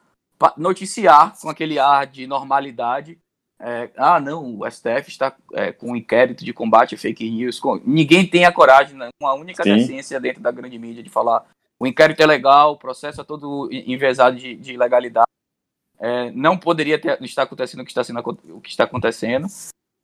[0.57, 3.19] noticiar com aquele ar de normalidade
[3.61, 7.59] é, ah, não, o STF está é, com um inquérito de combate a fake news.
[7.59, 7.81] Com...
[7.85, 9.75] Ninguém tem a coragem, né, uma única Sim.
[9.75, 11.45] decência dentro da grande mídia de falar
[11.79, 15.29] o inquérito é legal, o processo é todo envezado de, de legalidade.
[15.97, 19.47] É, não poderia ter, estar acontecendo o que está, sendo, o que está acontecendo.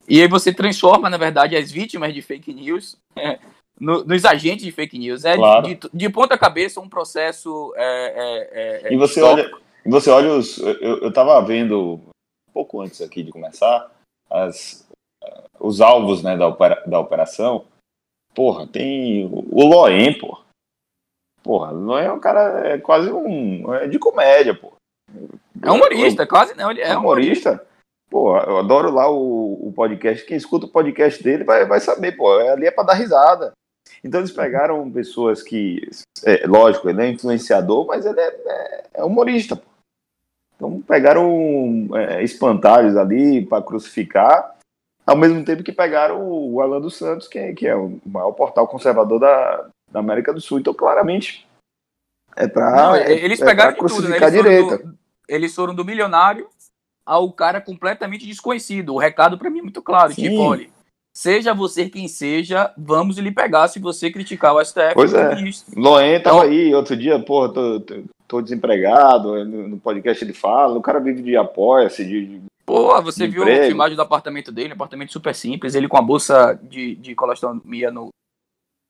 [0.07, 3.39] E aí você transforma, na verdade, as vítimas de fake news é,
[3.79, 5.25] no, nos agentes de fake news.
[5.25, 5.67] É claro.
[5.67, 7.73] de, de, de, ponta cabeça um processo.
[7.75, 9.51] É, é, e você olha,
[9.85, 10.57] você olha os.
[10.57, 11.99] Eu, estava vendo
[12.55, 13.91] pouco antes aqui de começar,
[14.29, 14.87] as,
[15.59, 17.65] os alvos né, da, opera, da operação.
[18.33, 20.17] Porra, tem o Loen.
[21.43, 23.73] Porra, o Loen é um cara, é quase um.
[23.73, 24.71] É de comédia, pô.
[25.61, 27.49] É humorista, eu, quase não, ele é humorista.
[27.51, 27.75] humorista.
[28.09, 30.25] Pô, eu adoro lá o, o, podcast.
[30.25, 32.31] Quem escuta o podcast dele vai, vai saber, pô.
[32.31, 33.51] Ali é pra dar risada.
[34.03, 35.81] Então eles pegaram pessoas que,
[36.23, 39.55] é, lógico, ele é influenciador, mas ele é, é, é humorista.
[39.55, 39.74] Pô.
[40.65, 44.55] Então pegaram é, espantalhos ali para crucificar,
[45.05, 48.31] ao mesmo tempo que pegaram o Alan dos Santos, que, é, que é o maior
[48.31, 50.59] portal conservador da, da América do Sul.
[50.59, 51.47] Então, claramente,
[52.35, 54.49] é para eles é pegaram crucificar tudo, né?
[54.49, 54.77] eles direita.
[54.83, 54.97] Do,
[55.27, 56.47] eles foram do milionário
[57.05, 58.93] ao cara completamente desconhecido.
[58.93, 60.23] O recado para mim é muito claro, Sim.
[60.23, 60.67] tipo, olha,
[61.15, 64.95] seja você quem seja, vamos lhe pegar se você criticar o STF.
[64.95, 65.29] Pois é.
[65.75, 70.77] Loen tava então, aí outro dia, porra, tô, tô, tô desempregado, no podcast ele fala,
[70.77, 73.63] o cara vive de apoia-se, de, Pô, você de viu emprego.
[73.63, 77.13] a filmagem do apartamento dele, um apartamento super simples, ele com a bolsa de, de
[77.13, 78.09] colostomia no.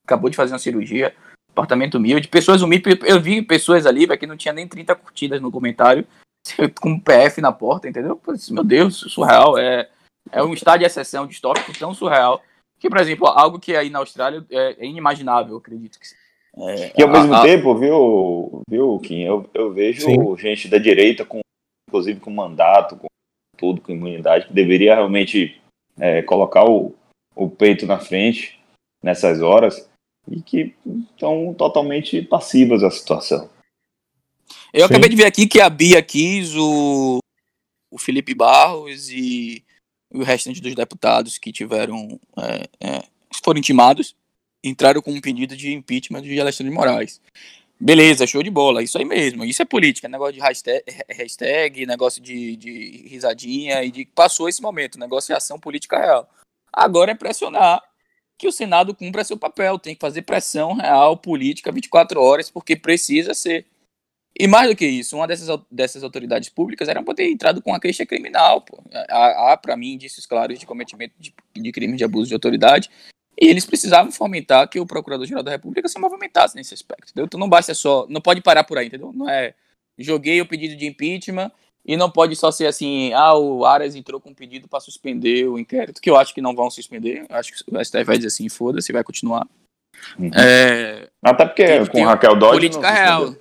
[0.06, 1.16] Acabou de fazer uma cirurgia,
[1.52, 5.52] apartamento humilde, pessoas humildes, eu vi pessoas ali, que não tinha nem 30 curtidas no
[5.52, 6.08] comentário,
[6.80, 8.22] com um PF na porta, entendeu?
[8.52, 9.90] Meu Deus, surreal, é,
[10.32, 12.42] é um estado de exceção distópico tão surreal,
[12.80, 16.06] que, por exemplo, algo que aí na Austrália é, é inimaginável, acredito que
[16.58, 20.38] é, E ao a- mesmo a- tempo, viu, viu Kim, eu, eu vejo Sim.
[20.38, 21.39] gente da direita, com,
[21.89, 23.08] inclusive com mandato, com
[23.58, 25.60] tudo, com imunidade, que deveria realmente
[25.97, 26.93] é, colocar o,
[27.36, 28.60] o peito na frente
[29.03, 29.89] nessas horas
[30.30, 33.49] e que estão totalmente passivas à situação.
[34.74, 34.93] Eu Sim.
[34.93, 37.20] acabei de ver aqui que a Bia quis o,
[37.91, 39.64] o Felipe Barros e
[40.14, 43.03] o restante dos deputados que tiveram é, é,
[43.43, 44.16] foram intimados
[44.68, 47.22] entraram com um pedido de impeachment de Alexandre de Moraes.
[47.80, 49.43] Beleza, show de bola, isso aí mesmo.
[49.43, 54.61] Isso é política, negócio de hashtag, hashtag negócio de, de risadinha e de passou esse
[54.61, 56.30] momento, negócio de ação política real.
[56.72, 57.82] Agora é pressionar
[58.38, 62.76] que o Senado cumpra seu papel, tem que fazer pressão real política 24 horas, porque
[62.76, 63.66] precisa ser.
[64.38, 67.74] E mais do que isso, uma dessas, dessas autoridades públicas era para ter entrado com
[67.74, 68.61] a queixa criminal.
[68.61, 68.84] Pô.
[69.09, 72.89] Há, há para mim, indícios claros de cometimento de, de crime de abuso de autoridade.
[73.40, 77.12] E eles precisavam fomentar que o Procurador-Geral da República se movimentasse nesse aspecto.
[77.12, 77.26] Entendeu?
[77.26, 78.06] Então não basta só.
[78.10, 79.12] Não pode parar por aí, entendeu?
[79.14, 79.54] Não é.
[79.98, 81.52] Joguei o pedido de impeachment
[81.86, 83.14] e não pode só ser assim.
[83.14, 86.42] Ah, o Aras entrou com um pedido para suspender o inquérito, que eu acho que
[86.42, 87.26] não vão suspender.
[87.30, 89.48] Eu acho que o STF vai dizer assim: foda-se, vai continuar.
[90.18, 90.30] Uhum.
[90.34, 93.36] É, Até porque Tem com Raquel Dodge política real.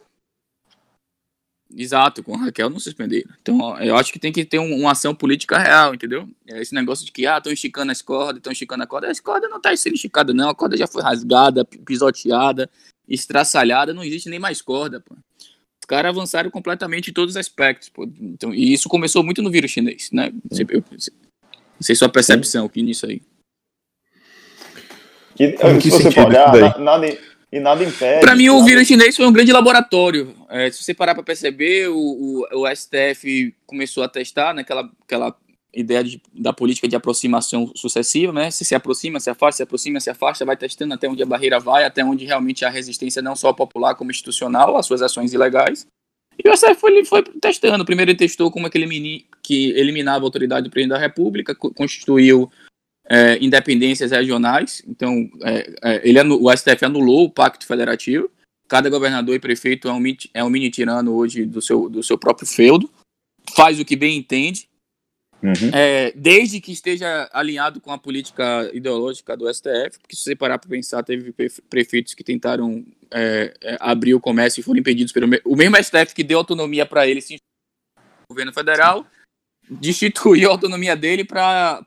[1.76, 3.28] Exato, com a Raquel não suspenderam.
[3.42, 6.28] Então, eu acho que tem que ter um- uma ação política real, entendeu?
[6.46, 9.10] É Esse negócio de que, ah, estão esticando as cordas, estão esticando a corda.
[9.10, 10.48] As cordas não estão sendo esticadas, não.
[10.50, 12.70] A corda já foi rasgada, pi- pisoteada,
[13.08, 15.14] estraçalhada, não existe nem mais corda, pô.
[15.82, 18.04] Os caras avançaram completamente em todos os aspectos, pô.
[18.20, 20.32] Então, e isso começou muito no vírus chinês, né?
[20.50, 23.20] Você- eu- Não sei sua percepção aqui nisso aí.
[25.38, 27.18] E, que se você for olhar, nada,
[27.52, 28.20] e nada impede.
[28.20, 30.34] Pra mim, o vírus chinês foi um grande laboratório.
[30.54, 35.36] É, se você parar pra perceber, o, o, o STF começou a testar naquela aquela
[35.74, 38.48] ideia de- da política de aproximação sucessiva, né?
[38.52, 41.58] Se se aproxima, se afasta, se aproxima, se afasta, vai testando até onde a barreira
[41.58, 45.84] vai, até onde realmente há resistência não só popular como institucional às suas ações ilegais.
[46.42, 47.84] E o STF foi, foi testando.
[47.84, 51.52] Primeiro ele testou como é que, elimini, que eliminava a autoridade do presidente da República,
[51.54, 52.48] co- constituiu
[53.08, 54.82] é, independências regionais.
[54.86, 58.30] Então, é, é, ele o STF anulou o Pacto Federativo.
[58.74, 62.02] Cada governador e prefeito é um, mini- é um mini tirano hoje do seu, do
[62.02, 62.90] seu próprio feudo.
[63.54, 64.68] Faz o que bem entende.
[65.40, 65.70] Uhum.
[65.72, 70.58] É, desde que esteja alinhado com a política ideológica do STF, porque se você parar
[70.58, 75.12] para pensar, teve prefe- prefeitos que tentaram é, é, abrir o comércio e foram impedidos
[75.12, 77.36] pelo o mesmo STF que deu autonomia para ele se
[77.96, 79.06] o governo federal
[79.70, 81.82] destituiu a autonomia dele para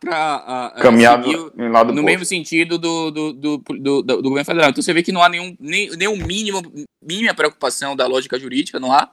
[0.81, 1.37] Caminhar seguir
[1.69, 4.69] lado no mesmo sentido do, do, do, do, do- do governo federal.
[4.69, 6.61] Então você vê que não há nenhum, nem, nenhum mínimo,
[7.03, 9.11] mínima preocupação da lógica jurídica, não há.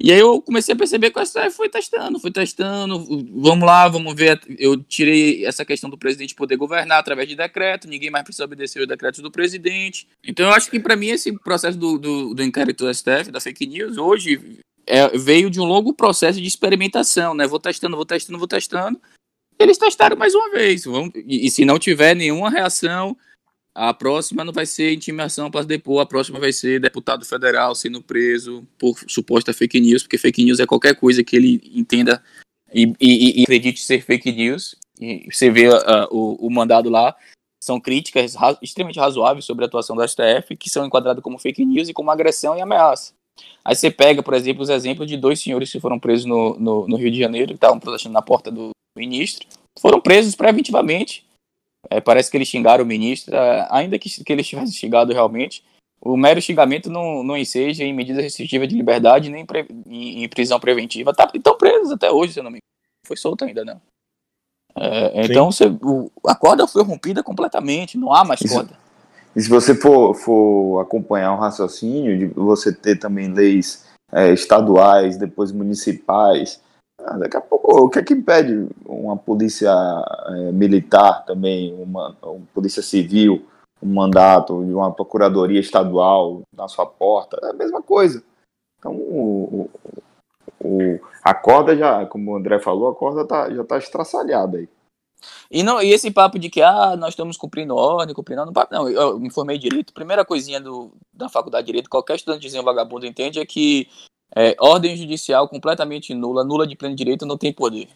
[0.00, 3.88] E aí eu comecei a perceber que o STF foi testando, foi testando, vamos lá,
[3.88, 4.40] vamos ver.
[4.56, 8.80] Eu tirei essa questão do presidente poder governar através de decreto, ninguém mais precisa obedecer
[8.80, 10.06] os decretos do presidente.
[10.24, 13.40] Então eu acho que para mim esse processo do, do, do inquérito do STF, da
[13.40, 17.46] fake news, hoje é, veio de um longo processo de experimentação, né?
[17.46, 19.00] Vou testando, vou testando, vou testando.
[19.58, 20.84] Eles testaram mais uma vez.
[20.84, 23.16] Vamos, e, e se não tiver nenhuma reação,
[23.74, 28.02] a próxima não vai ser intimação para depor, a próxima vai ser deputado federal sendo
[28.02, 32.22] preso por suposta fake news, porque fake news é qualquer coisa que ele entenda
[32.72, 34.74] e, e- e acredite ser fake news.
[35.00, 37.14] E você vê ah, o, o mandado lá,
[37.62, 41.64] são críticas ra- extremamente razoáveis sobre a atuação do STF, que são enquadradas como fake
[41.64, 43.12] news e como agressão e ameaça.
[43.64, 46.88] Aí você pega, por exemplo, os exemplos de dois senhores que foram presos no, no,
[46.88, 49.46] no Rio de Janeiro, que estavam protestando na porta do ministro,
[49.78, 51.24] foram presos preventivamente.
[51.90, 55.62] É, parece que eles xingaram o ministro, é, ainda que, que eles tivessem xingado realmente.
[56.00, 60.28] O mero xingamento não, não enseja em medida restritiva de liberdade nem pre- em, em
[60.28, 61.12] prisão preventiva.
[61.14, 63.06] Tá, estão presos até hoje, se eu não me engano.
[63.06, 63.80] Foi solto ainda, não.
[64.76, 68.78] É, então você, o- a corda foi rompida completamente, não há mais Isso- corda.
[69.38, 75.16] E se você for, for acompanhar um raciocínio de você ter também leis é, estaduais,
[75.16, 76.60] depois municipais,
[77.00, 79.70] ah, daqui a pouco, o que é que impede uma polícia
[80.26, 83.46] é, militar também, uma, uma polícia civil,
[83.80, 87.38] um mandato de uma procuradoria estadual na sua porta?
[87.40, 88.20] É a mesma coisa.
[88.80, 89.70] Então, o,
[90.64, 94.58] o- o- a corda já, como o André falou, a corda tá, já está estraçalhada
[94.58, 94.68] aí.
[95.50, 98.84] E, não, e esse papo de que ah, nós estamos cumprindo ordem, cumprindo ordem, não,
[98.84, 99.92] não, eu me informei direito.
[99.92, 103.88] Primeira coisinha do, da faculdade de direito, qualquer estudantezinho vagabundo entende é que
[104.36, 107.88] É, ordem judicial completamente nula, nula de pleno direito, não tem poder.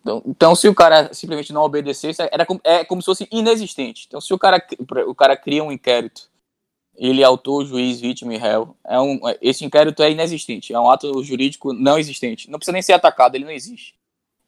[0.00, 4.06] Então, então, se o cara simplesmente não obedecesse, era como, é como se fosse inexistente.
[4.08, 4.58] Então, se o cara,
[5.06, 6.30] o cara cria um inquérito,
[6.96, 10.88] ele é autor, juiz, vítima e réu, é um, esse inquérito é inexistente, é um
[10.88, 12.48] ato jurídico não existente.
[12.48, 13.99] Não precisa nem ser atacado, ele não existe.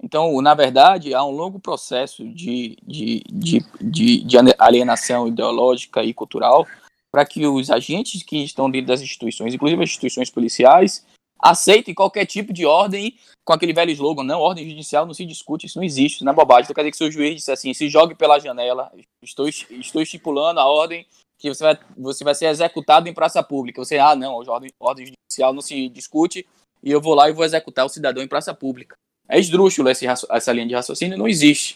[0.02, 6.12] Então, na verdade, há um longo processo de, de, de, de, de alienação ideológica e
[6.12, 6.66] cultural
[7.10, 11.06] para que os agentes que estão dentro das instituições, inclusive as instituições policiais,
[11.38, 15.66] aceitem qualquer tipo de ordem com aquele velho slogan, não, ordem judicial não se discute,
[15.66, 16.64] isso não existe, isso não é bobagem.
[16.64, 18.90] Então quer dizer que se o juiz disse assim, se jogue pela janela,
[19.20, 21.06] estou, estou estipulando a ordem
[21.38, 23.84] que você vai, você vai ser executado em praça pública.
[23.84, 26.46] Você, ah, não, ordem, ordem judicial não se discute
[26.82, 28.96] e eu vou lá e vou executar o cidadão em praça pública.
[29.28, 31.74] É esdrúxulo esse, essa linha de raciocínio, não existe.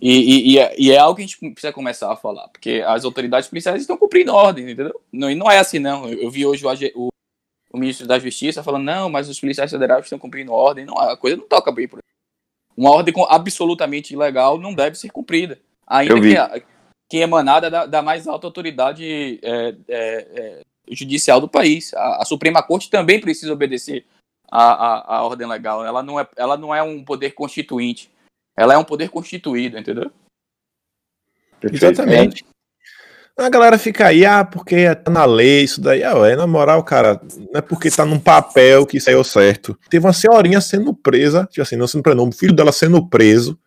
[0.00, 2.82] E, e, e, é, e, é, algo que a gente precisa começar a falar, porque
[2.86, 4.98] as autoridades policiais estão cumprindo ordem, entendeu?
[5.12, 6.08] Não, e não é assim, não.
[6.08, 7.08] Eu, eu vi hoje o, o,
[7.72, 10.86] o, ministro da Justiça falando, não, mas os policiais federais estão cumprindo ordem.
[10.86, 11.98] Não, a coisa não toca bem por.
[12.74, 15.58] Uma ordem absolutamente ilegal não deve ser cumprida.
[15.86, 16.66] Ainda que,
[17.10, 21.92] que é emanada da, da, mais alta autoridade é, é, é, judicial do país.
[21.92, 24.06] A, a, Suprema Corte também precisa obedecer
[24.52, 25.84] à, à, à ordem legal.
[25.84, 28.12] Ela não, é, ela não é um poder constituinte
[28.56, 30.10] ela é um poder constituído, entendeu?
[31.62, 32.44] Exatamente.
[33.36, 36.04] A galera fica aí, ah, porque tá na lei, isso daí.
[36.04, 39.76] Ah, é, na moral, cara, não é porque tá num papel que saiu certo.
[39.88, 43.08] Teve uma senhorinha sendo presa, tipo assim, não sendo presa, não, o filho dela sendo
[43.08, 43.58] preso,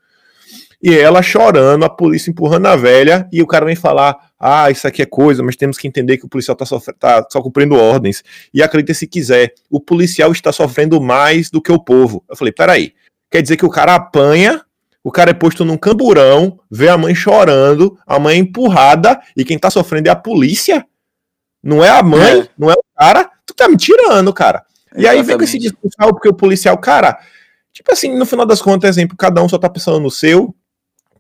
[0.81, 4.87] e ela chorando, a polícia empurrando a velha, e o cara vem falar, ah, isso
[4.87, 7.75] aqui é coisa, mas temos que entender que o policial tá, sofrendo, tá só cumprindo
[7.75, 8.23] ordens.
[8.53, 12.23] E acredite se quiser, o policial está sofrendo mais do que o povo.
[12.29, 12.93] Eu falei, peraí,
[13.31, 14.65] quer dizer que o cara apanha
[15.05, 19.45] o cara é posto num camburão, vê a mãe chorando, a mãe é empurrada, e
[19.45, 20.83] quem tá sofrendo é a polícia?
[21.61, 22.49] Não é a mãe, é.
[22.57, 23.29] não é o cara.
[23.45, 24.65] Tu tá me tirando, cara.
[24.95, 25.05] Exatamente.
[25.05, 27.19] E aí vem com esse discurso, porque o policial, cara,
[27.71, 30.55] tipo assim, no final das contas, exemplo, cada um só tá pensando no seu.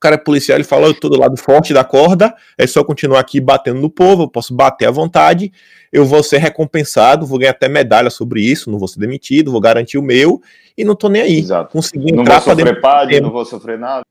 [0.05, 2.83] O cara é policial, ele fala, eu tô do lado forte da corda, é só
[2.83, 5.51] continuar aqui batendo no povo, eu posso bater à vontade,
[5.91, 9.59] eu vou ser recompensado, vou ganhar até medalha sobre isso, não vou ser demitido, vou
[9.59, 10.39] garantir o meu,
[10.77, 11.39] e não tô nem aí.
[11.39, 11.71] Exato.
[11.71, 14.03] Consegui não vou sofrer PAD, não vou sofrer nada.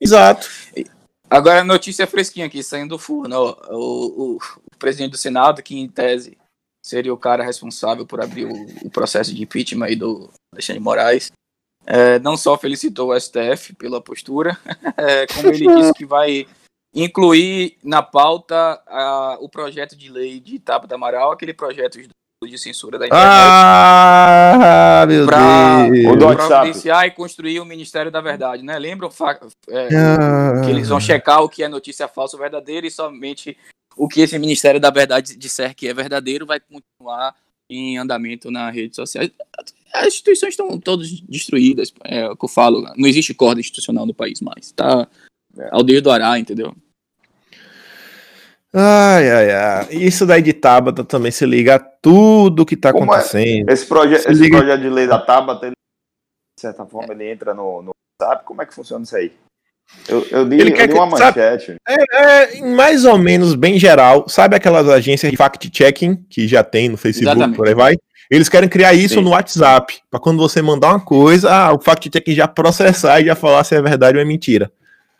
[0.00, 0.48] Exato.
[1.28, 3.54] Agora, notícia fresquinha aqui, saindo do forno.
[3.68, 6.38] O, o, o, presidente do Senado, que em tese
[6.82, 11.30] seria o cara responsável por abrir o, o processo de impeachment aí do Alexandre Moraes,
[11.90, 14.58] é, não só felicitou o STF pela postura,
[14.98, 16.46] é, como ele disse que vai
[16.94, 21.98] incluir na pauta a, o projeto de lei de Tabata Amaral, aquele projeto
[22.46, 23.26] de censura da internet.
[23.26, 26.16] Ah, meu pra, Deus!
[26.18, 28.78] Para providenciar e construir o Ministério da Verdade, né?
[28.78, 29.10] Lembram
[29.68, 30.60] é, ah.
[30.62, 33.56] que eles vão checar o que é notícia falsa ou verdadeira e somente
[33.96, 37.34] o que esse Ministério da Verdade disser que é verdadeiro vai continuar
[37.70, 39.24] em andamento na rede social.
[39.92, 44.14] As instituições estão todas destruídas, é o que eu falo, não existe corda institucional no
[44.14, 45.08] país mais, tá
[45.70, 46.74] ao dedo do Ará, entendeu?
[48.72, 49.88] Ai, ai, ai.
[49.90, 53.16] Isso daí de Tabata também se liga a tudo que tá Como é?
[53.16, 53.70] acontecendo.
[53.70, 53.72] É?
[53.72, 54.58] Esse, proje esse liga...
[54.58, 55.74] projeto de lei da Tabata, ele,
[56.56, 58.44] de certa forma, ele entra no, no WhatsApp.
[58.44, 59.32] Como é que funciona isso aí?
[60.06, 61.76] Eu, eu li, ele eu quer li uma manchete.
[61.88, 64.28] É, é, mais ou menos bem geral.
[64.28, 67.56] Sabe aquelas agências de fact-checking que já tem no Facebook, Exatamente.
[67.56, 67.96] por aí vai?
[68.30, 69.22] Eles querem criar isso Sim.
[69.22, 70.00] no WhatsApp.
[70.10, 73.74] para quando você mandar uma coisa, ah, o fact-checking já processar e já falar se
[73.74, 74.70] é verdade ou é mentira.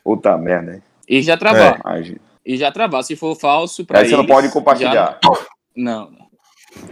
[0.04, 0.82] Puta merda, hein?
[1.08, 1.80] E já trabalha.
[1.86, 3.02] É e já travar.
[3.04, 5.18] Se for falso, para Aí você não pode compartilhar.
[5.22, 5.32] Já...
[5.76, 6.28] Não, não.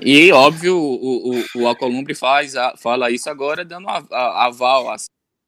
[0.01, 4.97] E, óbvio, o, o, o Alcolumbre faz, fala isso agora, dando a, a, aval a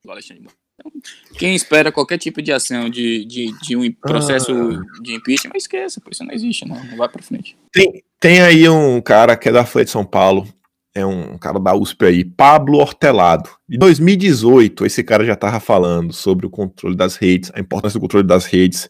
[0.07, 0.49] Alexandre
[0.79, 0.93] então,
[1.37, 5.03] quem espera qualquer tipo de ação de, de, de um processo ah.
[5.03, 7.57] de impeachment, esqueça, por isso não existe, não, não vai para frente.
[7.73, 10.47] Tem, tem aí um cara que é da Folha de São Paulo,
[10.95, 13.51] é um cara da USP aí, Pablo Hortelado.
[13.71, 18.03] Em 2018, esse cara já estava falando sobre o controle das redes, a importância do
[18.03, 18.89] controle das redes.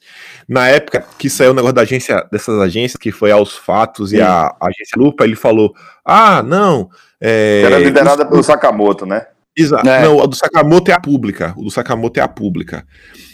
[0.48, 4.16] Na época que saiu o negócio da agência, dessas agências, que foi aos fatos Sim.
[4.16, 5.74] e a, a, agência Lupa, ele falou:
[6.04, 6.88] ah, não.
[7.20, 9.26] É, Era liderada os, pelo Sakamoto, né?
[9.58, 9.88] Exato.
[9.88, 10.02] É.
[10.02, 11.52] Não, o do Sakamoto é a pública.
[11.56, 12.86] O do Sakamoto é a pública.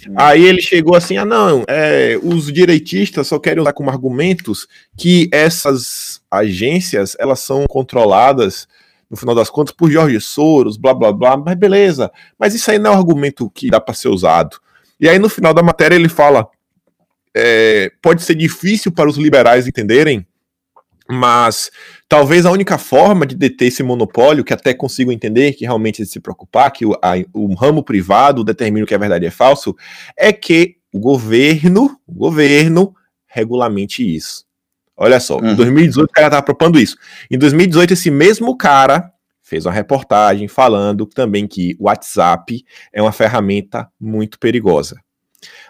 [0.09, 0.15] Hum.
[0.17, 4.67] Aí ele chegou assim: ah, não, é, os direitistas só querem usar como argumentos
[4.97, 8.67] que essas agências elas são controladas,
[9.11, 11.37] no final das contas, por Jorge Soros, blá blá blá.
[11.37, 14.57] Mas beleza, mas isso aí não é um argumento que dá para ser usado.
[14.99, 16.49] E aí no final da matéria ele fala:
[17.37, 20.27] é, pode ser difícil para os liberais entenderem
[21.09, 21.71] mas
[22.09, 26.05] talvez a única forma de deter esse monopólio, que até consigo entender que realmente é
[26.05, 29.31] se preocupar, que o, a, o ramo privado determina o que é verdade e é
[29.31, 29.77] falso,
[30.17, 32.95] é que o governo, o governo
[33.27, 34.45] regulamente isso.
[34.97, 35.51] Olha só, uhum.
[35.51, 36.97] em 2018 o cara tava propondo isso.
[37.31, 43.13] Em 2018, esse mesmo cara fez uma reportagem falando também que o WhatsApp é uma
[43.13, 45.04] ferramenta muito perigosa.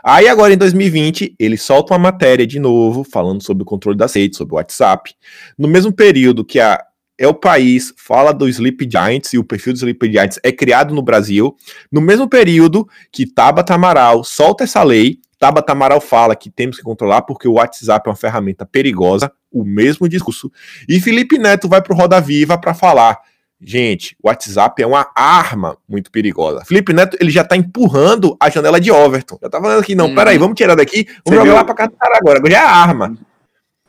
[0.07, 4.15] Aí agora em 2020, ele solta uma matéria de novo falando sobre o controle das
[4.15, 5.15] redes, sobre o WhatsApp.
[5.59, 6.79] No mesmo período que a
[7.17, 10.93] é o país fala do Sleep Giants e o perfil do Sleep Giants é criado
[10.93, 11.57] no Brasil,
[11.91, 16.83] no mesmo período que Tabata Amaral solta essa lei, Tabata Amaral fala que temos que
[16.83, 20.51] controlar porque o WhatsApp é uma ferramenta perigosa, o mesmo discurso,
[20.89, 23.21] e Felipe Neto vai pro Roda Viva para falar
[23.67, 26.65] Gente, o WhatsApp é uma arma muito perigosa.
[26.67, 29.39] Felipe Neto, ele já tá empurrando a janela de Overton.
[29.41, 30.15] Já tá falando aqui, não, hum.
[30.15, 31.55] peraí, vamos tirar daqui, vamos Você jogar viu?
[31.55, 33.17] lá pra casa agora, agora já é arma.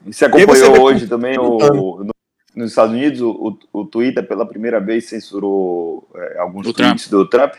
[0.06, 2.10] Você acompanhou hoje também o, no,
[2.56, 7.24] nos Estados Unidos, o, o, Twitter pela primeira vez censurou é, alguns o tweets Trump.
[7.24, 7.54] do Trump?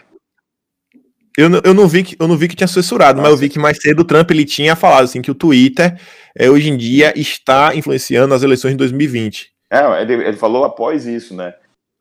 [1.37, 3.31] Eu, eu, não vi que, eu não vi que tinha censurado, Nossa.
[3.31, 6.01] mas eu vi que mais cedo o Trump ele tinha falado assim que o Twitter
[6.35, 9.51] é, hoje em dia está influenciando as eleições de 2020.
[9.71, 11.53] É, ele, ele falou após isso, né?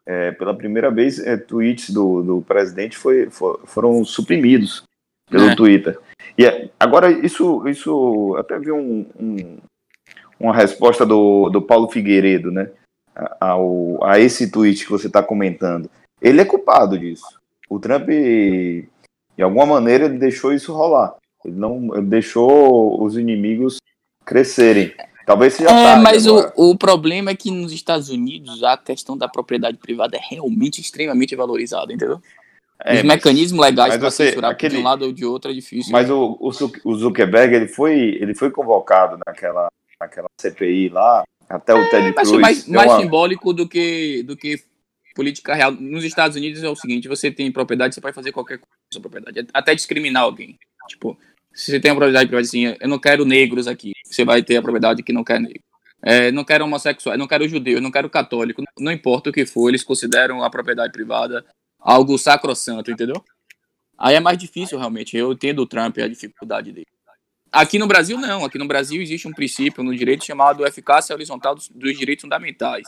[0.05, 4.83] É, pela primeira vez, é, tweets do, do presidente foi, for, foram suprimidos
[5.29, 5.55] pelo é.
[5.55, 5.99] Twitter.
[6.37, 9.57] E é, agora, isso, isso até vi um, um,
[10.39, 12.69] uma resposta do, do Paulo Figueiredo, né?
[13.39, 15.89] Ao, a esse tweet que você está comentando.
[16.21, 17.39] Ele é culpado disso.
[17.69, 21.15] O Trump, de alguma maneira, ele deixou isso rolar.
[21.43, 23.77] Ele não ele deixou os inimigos
[24.25, 24.93] crescerem.
[25.25, 29.27] Talvez seja é, mas o, o problema é que nos Estados Unidos a questão da
[29.27, 32.21] propriedade privada é realmente extremamente valorizada, entendeu?
[32.83, 35.91] É, Os mecanismos legais para censurar aquele, de um lado ou de outro é difícil.
[35.91, 36.13] Mas né?
[36.13, 39.69] o, o, Zuckerberg ele foi, ele foi convocado naquela,
[39.99, 42.31] naquela CPI lá, até o é, Ted Cruz.
[42.33, 42.99] Mais, mais uma...
[42.99, 44.61] simbólico do que, do que
[45.15, 45.71] política real.
[45.71, 48.93] Nos Estados Unidos é o seguinte: você tem propriedade, você pode fazer qualquer coisa com
[48.93, 50.59] sua propriedade, até discriminar alguém.
[50.87, 51.17] Tipo,
[51.55, 54.57] se você tem a propriedade privada assim, eu não quero negros aqui, você vai ter
[54.57, 55.63] a propriedade que não quer negro.
[56.03, 59.69] É, não quero homossexual, não quero judeu, não quero católico, não importa o que for,
[59.69, 61.43] eles consideram a propriedade privada
[61.85, 63.23] algo sacrossanto, entendeu?
[63.97, 65.15] Aí é mais difícil realmente.
[65.15, 66.87] Eu entendo o Trump a dificuldade dele.
[67.51, 68.43] Aqui no Brasil, não.
[68.43, 72.87] Aqui no Brasil existe um princípio no direito chamado eficácia horizontal dos, dos direitos fundamentais.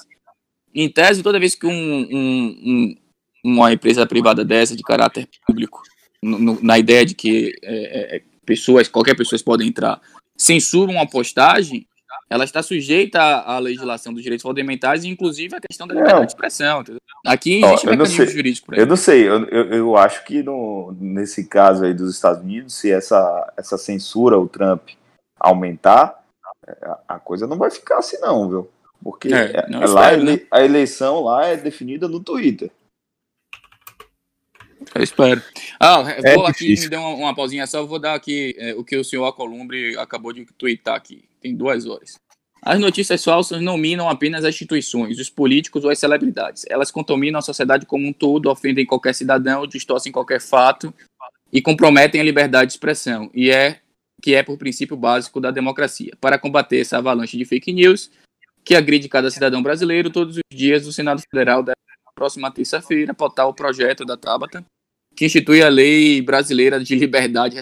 [0.74, 2.96] Em tese, toda vez que um, um, um,
[3.44, 5.82] uma empresa privada dessa, de caráter público,
[6.22, 10.02] no, no, na ideia de que é, é, pessoas, qualquer pessoa pode entrar,
[10.36, 11.86] censura uma postagem,
[12.30, 16.32] ela está sujeita à, legislação dos direitos fundamentais e inclusive à questão da liberdade de
[16.32, 16.84] expressão.
[17.26, 20.96] Aqui existe oh, mecanismo jurídico para Eu não sei, eu, eu, eu, acho que no,
[21.00, 24.90] nesse caso aí dos Estados Unidos, se essa, essa censura, o Trump,
[25.40, 26.24] aumentar,
[26.66, 26.76] é,
[27.08, 28.70] a coisa não vai ficar assim não, viu?
[29.04, 30.42] Porque é, é lá, espero, né?
[30.52, 32.72] a eleição lá é definida no Twitter.
[34.94, 35.42] Eu espero.
[35.80, 38.84] Ah, é vou aqui, me deu uma, uma pausinha só, vou dar aqui é, o
[38.84, 41.24] que o senhor Acolumbre acabou de twittar aqui.
[41.42, 42.20] Tem duas horas.
[42.62, 46.66] As notícias falsas não minam apenas as instituições, os políticos ou as celebridades.
[46.70, 50.94] Elas contaminam a sociedade como um todo, ofendem qualquer cidadão, distorcem qualquer fato
[51.54, 53.80] e comprometem a liberdade de expressão, e é
[54.22, 56.14] que é por princípio básico da democracia.
[56.20, 58.10] Para combater essa avalanche de fake news
[58.66, 63.16] que agride cada cidadão brasileiro, todos os dias o Senado Federal deve, na próxima terça-feira,
[63.18, 64.66] votar o projeto da Tabata
[65.18, 67.60] que institui a Lei Brasileira de Liberdade.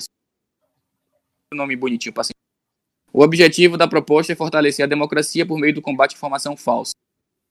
[1.53, 2.27] Nome bonitinho para
[3.13, 6.91] O objetivo da proposta é fortalecer a democracia por meio do combate à informação falsa.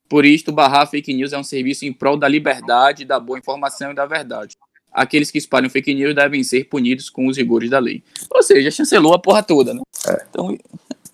[0.06, 3.92] Por isto, barrar fake news é um serviço em prol da liberdade, da boa informação
[3.92, 4.56] e da verdade.
[4.92, 8.04] Aqueles que espalham fake news devem ser punidos com os rigores da lei.
[8.30, 9.80] Ou seja, chancelou a porra toda, né?
[10.06, 10.26] É.
[10.28, 10.58] Então,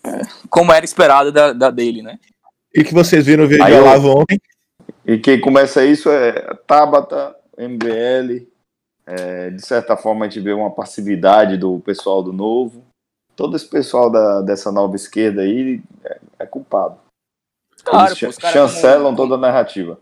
[0.02, 2.18] é, como era esperado da, da, dele, né?
[2.74, 4.40] E que vocês viram o vídeo lá ontem.
[5.06, 6.32] E quem começa isso é
[6.66, 8.49] Tabata, MBL,
[9.06, 12.84] é, de certa forma, a gente vê uma passividade do pessoal do Novo.
[13.34, 16.98] Todo esse pessoal da, dessa nova esquerda aí é, é culpado.
[17.82, 19.98] Claro, Eles pô, chancelam toda a narrativa.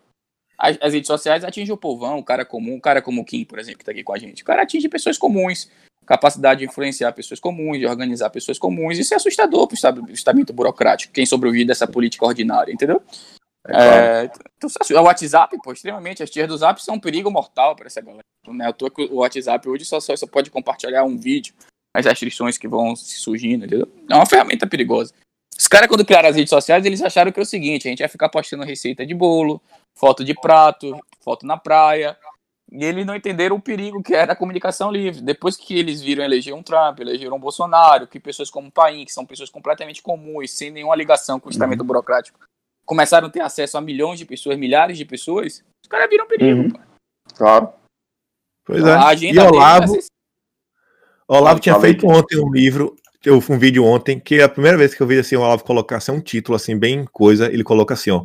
[0.58, 3.44] As, as, redes sociais atingem o povão, o cara comum, o cara como o Kim,
[3.44, 4.42] por exemplo, que está aqui com a gente.
[4.42, 5.70] O cara atinge pessoas comuns,
[6.04, 8.98] capacidade de influenciar pessoas comuns, de organizar pessoas comuns.
[8.98, 13.00] Isso é assustador para o estamento burocrático, quem sobrevive dessa política ordinária, entendeu?
[13.68, 16.22] É, é, então, o WhatsApp, pô, extremamente.
[16.22, 18.22] As tias do Zap são um perigo mortal para essa galera.
[18.62, 21.54] É toa que o WhatsApp hoje só, só, só pode compartilhar um vídeo,
[21.94, 23.86] as restrições que vão surgindo, entendeu?
[24.08, 25.12] É uma ferramenta perigosa.
[25.58, 28.00] Os caras, quando criaram as redes sociais, eles acharam que é o seguinte: a gente
[28.00, 29.60] ia ficar postando receita de bolo,
[29.94, 32.16] foto de prato, foto na praia.
[32.70, 35.22] E eles não entenderam o perigo que era a comunicação livre.
[35.22, 39.06] Depois que eles viram eleger um Trump, elegeram um Bolsonaro, que pessoas como o Paim,
[39.06, 41.86] que são pessoas completamente comuns, sem nenhuma ligação com o estamento uhum.
[41.86, 42.38] burocrático,
[42.88, 46.62] começaram a ter acesso a milhões de pessoas, milhares de pessoas, os caras viram perigo.
[46.62, 46.72] Uhum.
[47.36, 47.68] Claro.
[48.64, 48.92] Pois é.
[48.92, 49.98] A agenda e Olavo,
[51.28, 54.94] Olavo tinha feito ontem um livro eu um vídeo ontem que é a primeira vez
[54.94, 57.92] que eu vi assim o Olavo colocar assim, um título assim bem coisa, ele coloca
[57.92, 58.24] assim, ó: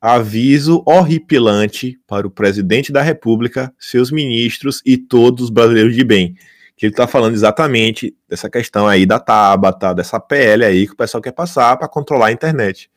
[0.00, 6.34] aviso horripilante para o presidente da República, seus ministros e todos os brasileiros de bem.
[6.76, 10.96] Que ele está falando exatamente dessa questão aí da Tabata, dessa PL aí que o
[10.96, 12.88] pessoal quer passar para controlar a internet.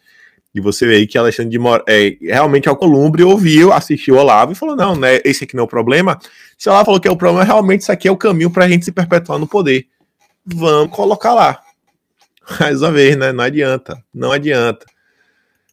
[0.54, 4.52] E você vê aí que Alexandre de Moraes é, realmente ao Columbre ouviu, assistiu Olavo
[4.52, 6.20] e falou: não, né, esse aqui não é o problema.
[6.58, 8.66] Se o Olavo falou que é o problema, realmente isso aqui é o caminho para
[8.66, 9.88] a gente se perpetuar no poder.
[10.45, 11.62] Vamos colocar lá.
[12.60, 13.32] Mais uma vez, né?
[13.32, 14.04] Não adianta.
[14.14, 14.86] Não adianta.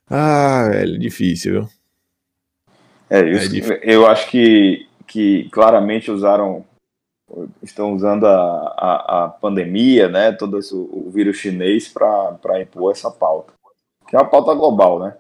[0.09, 1.68] Ah, velho, difícil, viu?
[3.11, 3.74] É, eu, é difícil.
[3.83, 6.64] eu acho que, que claramente usaram,
[7.62, 13.11] estão usando a, a, a pandemia, né, todo esse, o vírus chinês para impor essa
[13.11, 13.53] pauta,
[14.09, 15.17] que é uma pauta global, né?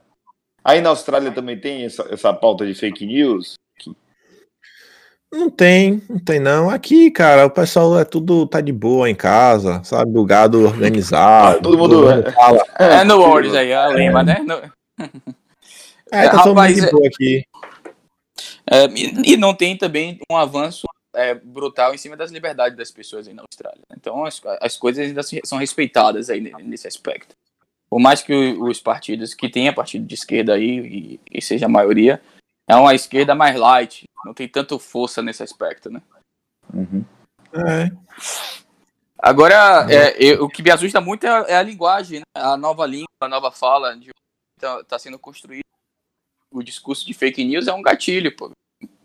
[0.64, 3.54] Aí na Austrália também tem essa, essa pauta de fake news?
[5.30, 6.70] Não tem, não tem não.
[6.70, 10.16] Aqui, cara, o pessoal é tudo tá de boa em casa, sabe?
[10.18, 11.60] O gado organizado.
[11.60, 12.64] todo mundo, todo mundo fala.
[12.78, 14.38] É no Words aí, a lema, né?
[14.40, 14.60] No...
[16.10, 17.44] É, tá todo mundo aqui.
[18.66, 18.86] É,
[19.26, 23.34] e não tem também um avanço é, brutal em cima das liberdades das pessoas aí
[23.34, 23.82] na Austrália.
[23.94, 27.34] Então as, as coisas ainda são respeitadas aí nesse aspecto.
[27.88, 31.70] Por mais que os partidos que tenha partido de esquerda aí, e, e seja a
[31.70, 32.20] maioria,
[32.66, 36.02] é uma esquerda mais light, não tem tanto força nesse aspecto, né?
[36.72, 37.04] Uhum.
[37.54, 37.90] É.
[39.18, 42.24] Agora, é, eu, o que me assusta muito é, é a linguagem, né?
[42.34, 44.10] a nova língua, a nova fala de
[44.56, 45.62] está tá sendo construído.
[46.52, 48.50] O discurso de fake news é um gatilho, pô.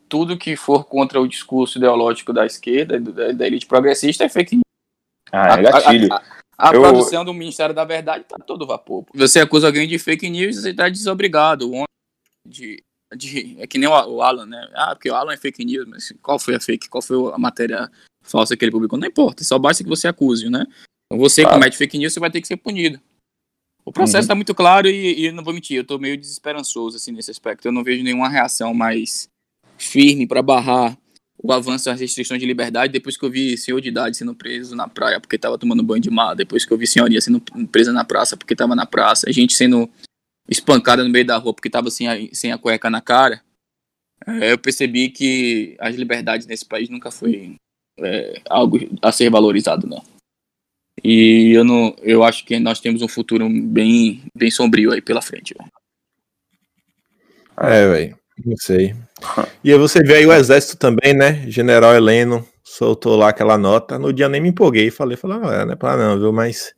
[0.10, 4.56] Tudo que for contra o discurso ideológico da esquerda, da, da elite progressista, é fake
[4.56, 4.64] news.
[5.32, 6.14] Ah, é gatilho.
[6.14, 6.82] A, a, a, eu...
[6.82, 9.06] produção do Ministério da Verdade está todo vapor.
[9.14, 11.72] Você acusa alguém de fake news e você está desobrigado.
[12.46, 12.84] De,
[13.16, 14.70] de, é que nem o, o, Alan, né?
[14.74, 16.90] Ah, porque o Alan é fake news, mas qual foi a fake?
[16.90, 17.90] Qual foi a matéria
[18.22, 19.00] falsa que ele publicou?
[19.00, 20.66] Não importa, só basta que você acuse, né?
[21.06, 21.58] Então você claro.
[21.58, 23.00] comete fake news, você vai ter que ser punido.
[23.86, 24.38] O processo está uhum.
[24.38, 27.68] muito claro e, e, não vou mentir, eu estou meio desesperançoso assim, nesse aspecto.
[27.68, 29.28] Eu não vejo nenhuma reação mais
[29.78, 30.98] firme para barrar
[31.44, 34.76] o avanço das restrições de liberdade depois que eu vi senhor de idade sendo preso
[34.78, 37.92] na praia porque estava tomando banho de mar, depois que eu vi senhoria sendo presa
[37.92, 39.90] na praça porque estava na praça, gente sendo
[40.48, 43.42] espancada no meio da rua porque estava sem a, sem a cueca na cara.
[44.26, 47.56] É, eu percebi que as liberdades nesse país nunca foi
[48.00, 50.02] é, algo a ser valorizado, não.
[51.04, 55.22] E eu não, eu acho que nós temos um futuro bem, bem sombrio aí pela
[55.22, 55.54] frente.
[55.58, 55.70] Véio.
[57.58, 58.18] É, velho.
[58.46, 58.96] Não sei.
[59.64, 61.44] E aí você vê aí o exército também, né?
[61.48, 64.00] General Heleno soltou lá aquela nota.
[64.00, 66.34] No dia nem me empolguei, falei, falei, ah, não é pra não, viu?
[66.34, 66.74] Mas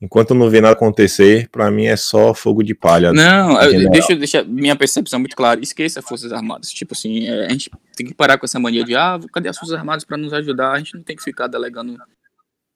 [0.00, 3.12] enquanto não vê nada acontecer, para mim é só fogo de palha.
[3.12, 5.60] Não, eu, deixa eu deixar minha percepção muito clara.
[5.60, 6.70] Esqueça as Forças Armadas.
[6.70, 9.58] Tipo assim, é, a gente tem que parar com essa mania de, ah, cadê as
[9.58, 10.72] Forças Armadas para nos ajudar?
[10.72, 11.96] A gente não tem que ficar delegando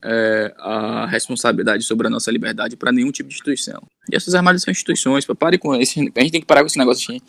[0.05, 3.83] é, a responsabilidade sobre a nossa liberdade para nenhum tipo de instituição.
[4.13, 6.79] E essas armadas são instituições, pare com esse, a gente tem que parar com esse
[6.79, 7.23] negócio de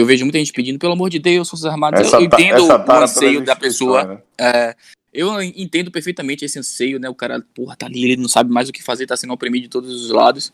[0.00, 2.06] eu vejo muita gente pedindo, pelo amor de Deus, Forças Armadas.
[2.06, 4.04] Essa, eu entendo o anseio da pessoa.
[4.04, 4.22] Né?
[4.38, 4.76] É,
[5.12, 7.08] eu entendo perfeitamente esse anseio, né?
[7.08, 9.64] O cara, porra, tá ali, ele não sabe mais o que fazer, tá sendo oprimido
[9.64, 10.52] de todos os lados.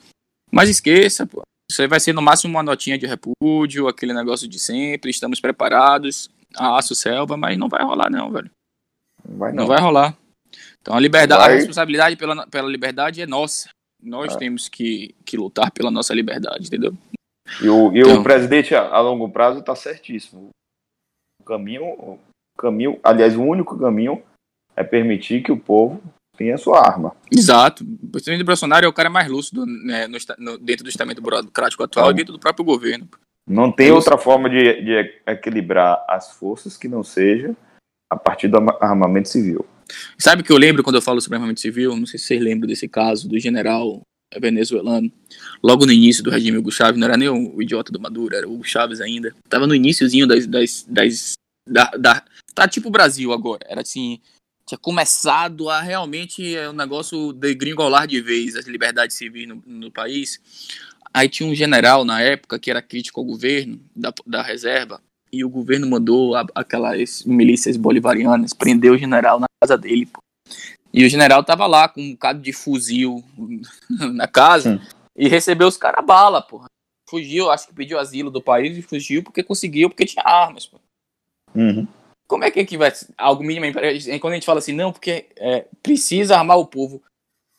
[0.51, 1.43] Mas esqueça, pô.
[1.71, 5.39] Isso aí vai ser no máximo uma notinha de repúdio, aquele negócio de sempre, estamos
[5.39, 8.51] preparados, aço selva, mas não vai rolar, não, velho.
[9.25, 9.63] Vai não.
[9.63, 10.17] não vai rolar.
[10.81, 11.53] Então a liberdade, Vai.
[11.53, 13.69] a responsabilidade pela, pela liberdade é nossa.
[14.03, 14.39] Nós é.
[14.39, 16.97] temos que, que lutar pela nossa liberdade, entendeu?
[17.63, 20.51] E o, e então, o presidente a, a longo prazo está certíssimo.
[21.41, 22.19] O caminho,
[22.59, 24.23] caminho, aliás, o único caminho
[24.77, 26.01] é permitir que o povo
[26.37, 27.17] tenha sua arma.
[27.31, 27.85] Exato.
[28.03, 31.83] O presidente Bolsonaro é o cara mais lúcido né, no, no, dentro do estamento burocrático
[31.83, 33.09] atual e dentro do próprio governo.
[33.47, 37.57] Não tem é outra forma de, de equilibrar as forças que não seja
[38.11, 39.67] a partir do armamento civil.
[40.19, 41.97] Sabe o que eu lembro quando eu falo sobre armamento civil?
[41.97, 44.03] Não sei se vocês lembram desse caso do general
[44.37, 45.11] venezuelano.
[45.63, 48.49] Logo no início do regime Hugo Chávez, não era nem o, idiota do Maduro, era
[48.49, 49.35] o Hugo Chávez ainda.
[49.49, 50.47] Tava no iníciozinho das.
[50.47, 51.33] das, das
[51.67, 52.25] da, da,
[52.55, 53.65] tá tipo o Brasil agora.
[53.69, 54.21] Era assim.
[54.67, 59.63] Tinha começado a realmente é, um negócio de gringolar de vez as liberdades civis no,
[59.65, 60.41] no país.
[61.13, 65.01] Aí tinha um general na época que era crítico ao governo da, da reserva
[65.33, 70.07] e o governo mandou a, aquelas milícias bolivarianas prender o general na casa dele.
[70.07, 70.21] Pô.
[70.93, 73.23] E o general tava lá com um bocado de fuzil
[74.15, 74.81] na casa
[75.17, 76.67] e recebeu os caras bala, porra.
[77.09, 80.79] Fugiu, acho que pediu asilo do país e fugiu porque conseguiu, porque tinha armas, pô.
[81.55, 81.87] Uhum.
[82.27, 83.73] Como é que, que vai algo mínimo
[84.21, 87.03] quando a gente fala assim, não, porque é, precisa armar o povo.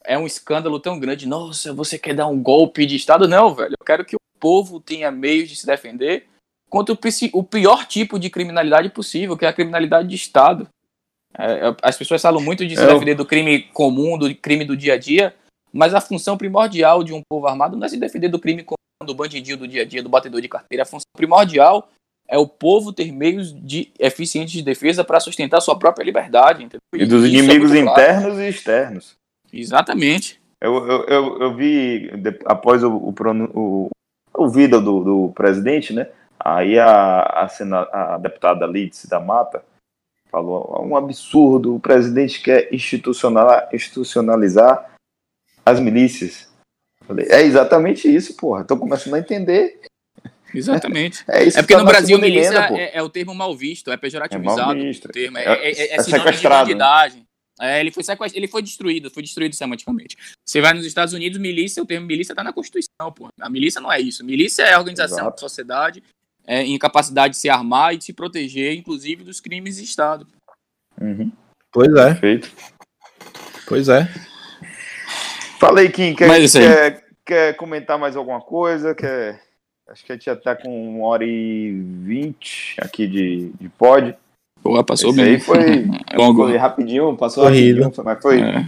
[0.06, 1.28] É um escândalo tão grande.
[1.28, 3.28] Nossa, você quer dar um golpe de Estado?
[3.28, 3.76] Não, velho.
[3.80, 6.28] Eu quero que o povo tenha meios de se defender
[6.70, 6.98] contra o,
[7.34, 10.68] o pior tipo de criminalidade possível, que é a criminalidade de Estado.
[11.38, 12.88] É, as pessoas falam muito de se é.
[12.88, 15.34] defender do crime comum, do crime do dia a dia,
[15.72, 18.76] mas a função primordial de um povo armado não é se defender do crime comum,
[19.06, 20.84] do bandidinho do dia a dia, do batedor de carteira.
[20.84, 21.90] A função primordial
[22.28, 26.64] é o povo ter meios de eficientes de defesa para sustentar sua própria liberdade.
[26.64, 26.82] Entendeu?
[26.94, 28.42] E dos é inimigos é internos claro.
[28.42, 29.16] e externos.
[29.52, 30.40] Exatamente.
[30.62, 32.12] Eu, eu, eu, eu vi,
[32.46, 33.14] após o, o,
[33.54, 33.90] o,
[34.36, 36.08] o vídeo do, do presidente, né?
[36.40, 39.64] Aí a, a, sena, a deputada Lídice da Mata
[40.30, 44.96] falou um absurdo, o presidente quer institucionalizar
[45.66, 46.48] as milícias.
[47.06, 48.64] Falei, é exatamente isso, porra.
[48.64, 49.82] Tô começando a entender.
[50.54, 51.24] Exatamente.
[51.30, 53.98] É, isso é porque tá no Brasil milícia é, é, o termo mal visto, é
[53.98, 54.80] pejorativizado.
[54.80, 56.74] É o termo, é, é, é, é, é sequestrado.
[56.74, 57.26] Né?
[57.62, 58.36] É, ele, foi sequest...
[58.36, 60.18] ele foi destruído, foi destruído semanticamente.
[60.48, 63.28] Você vai nos Estados Unidos, milícia, o termo milícia está na Constituição, pô.
[63.40, 64.24] A milícia não é isso.
[64.24, 65.32] Milícia é a organização Exato.
[65.32, 66.02] da sociedade
[66.50, 70.26] é, em capacidade de se armar e de se proteger, inclusive, dos crimes de Estado.
[71.00, 71.32] Uhum.
[71.72, 72.08] Pois é.
[72.08, 72.52] Perfeito.
[73.68, 74.10] Pois é.
[75.60, 78.96] Falei, Kim, quer, quer, quer comentar mais alguma coisa?
[78.96, 79.40] Quer...
[79.88, 81.72] Acho que a gente já tá com uma hora e
[82.02, 84.18] vinte aqui de, de pod.
[84.64, 85.34] Pô, passou Esse bem.
[85.36, 85.86] Aí foi,
[86.36, 88.66] foi rapidinho, passou rapidinho, mas foi, é.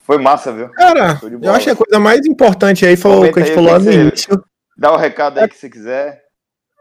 [0.00, 0.68] foi massa, viu?
[0.70, 3.72] Cara, eu acho que a coisa mais importante aí foi o que a gente falou
[3.72, 4.44] lá no início.
[4.76, 6.21] Dá o recado aí que você quiser.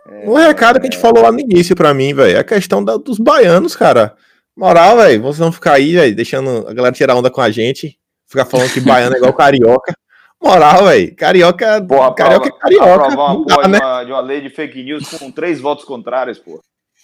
[0.08, 1.02] É, o recado que a gente é...
[1.02, 4.16] falou lá no início pra mim, velho, é a questão da, dos baianos, cara.
[4.56, 7.98] Moral, velho, vocês não ficar aí, velho, deixando a galera tirar onda com a gente,
[8.28, 9.94] ficar falando que baiano é igual carioca.
[10.42, 12.94] Moral, velho, carioca, porra, carioca é carioca.
[12.94, 13.78] Aprovar uma, dá, né?
[13.80, 16.60] de, uma, de uma lei de fake news com três votos contrários, pô.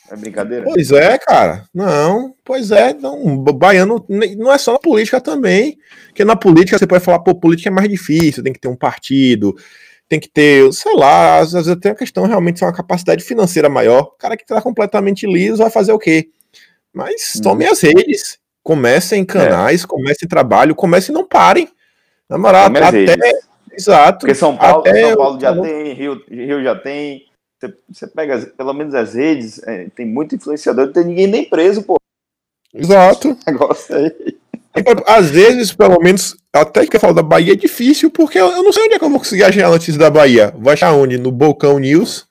[0.09, 0.63] É brincadeira?
[0.63, 1.65] Pois é, cara.
[1.73, 2.93] Não, pois é.
[2.93, 4.05] Não, baiano
[4.37, 5.77] não é só na política também.
[6.07, 8.75] Porque na política você pode falar, pô, política é mais difícil, tem que ter um
[8.75, 9.53] partido,
[10.09, 13.69] tem que ter, sei lá, às vezes tem a questão realmente de uma capacidade financeira
[13.69, 14.03] maior.
[14.03, 16.29] O cara que tá completamente liso vai fazer o quê?
[16.93, 17.41] Mas hum.
[17.41, 19.87] tomem as redes, comecem canais, é.
[19.87, 21.69] comecem trabalho, comecem e não parem.
[22.29, 23.15] Na moral, até.
[23.71, 24.19] Exato.
[24.19, 27.27] Porque São Paulo, São Paulo já tem, Rio, Rio já tem,
[27.59, 31.45] você, você pega pelo menos as redes, é, tem muito influenciador, não tem ninguém nem
[31.45, 31.97] preso, pô.
[32.73, 33.37] Exato.
[33.45, 34.37] Negócio aí.
[35.05, 38.63] Às vezes, pelo menos, até que eu falo da Bahia é difícil, porque eu, eu,
[38.63, 40.53] não sei onde é que eu vou conseguir achar a notícia da Bahia.
[40.57, 41.17] Vou achar onde?
[41.17, 42.27] No Bocão News,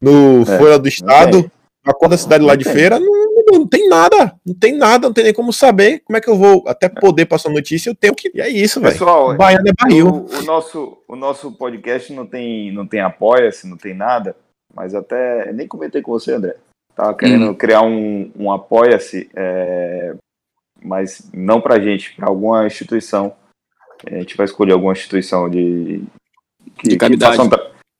[0.00, 1.50] no é, Folha do Estado,
[1.84, 4.34] na conta da cidade lá de feira, não, não, não, tem nada.
[4.44, 7.26] Não tem nada, não tem nem como saber como é que eu vou até poder
[7.26, 7.90] passar notícia.
[7.90, 8.30] Eu tenho que.
[8.34, 8.92] E é isso, velho.
[8.92, 10.04] Pessoal, Bahia é Bahia.
[10.04, 14.34] O, o, nosso, o nosso podcast não tem, não tem apoia-se, não tem nada.
[14.74, 16.56] Mas até nem comentei com você, André.
[16.96, 17.54] Tava querendo hum.
[17.54, 20.14] criar um, um apoia-se, é,
[20.84, 23.34] mas não pra gente, pra alguma instituição.
[24.06, 26.04] A gente vai escolher alguma instituição de,
[26.76, 27.36] que, de caridade.
[27.36, 27.48] Que um,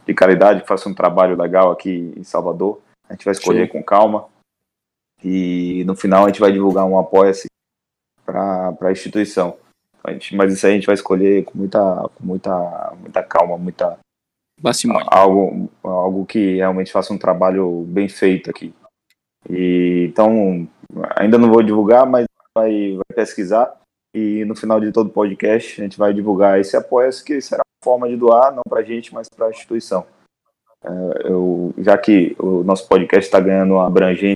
[0.06, 2.80] de caridade, que faça um trabalho legal aqui em Salvador.
[3.08, 3.72] A gente vai escolher Sim.
[3.72, 4.26] com calma.
[5.22, 7.46] E no final a gente vai divulgar um apoia-se
[8.24, 9.56] para a instituição.
[10.02, 11.80] A gente, mas isso aí a gente vai escolher com muita,
[12.14, 13.98] com muita, muita calma, muita,
[15.06, 18.74] Algo, algo que realmente faça um trabalho bem feito aqui.
[19.48, 20.68] E, então,
[21.16, 23.74] ainda não vou divulgar, mas vai, vai pesquisar.
[24.14, 27.62] E no final de todo o podcast, a gente vai divulgar esse apoio, que será
[27.62, 30.06] uma forma de doar, não para a gente, mas para a instituição.
[30.84, 34.34] É, eu, já que o nosso podcast está ganhando uma abrangência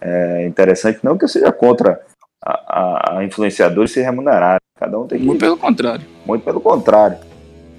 [0.00, 2.04] é, interessante, não que eu seja contra
[2.44, 4.58] a, a, influenciadores se remunerar.
[4.78, 5.26] Cada um tem que.
[5.26, 6.06] Muito pelo contrário.
[6.26, 7.18] Muito pelo contrário.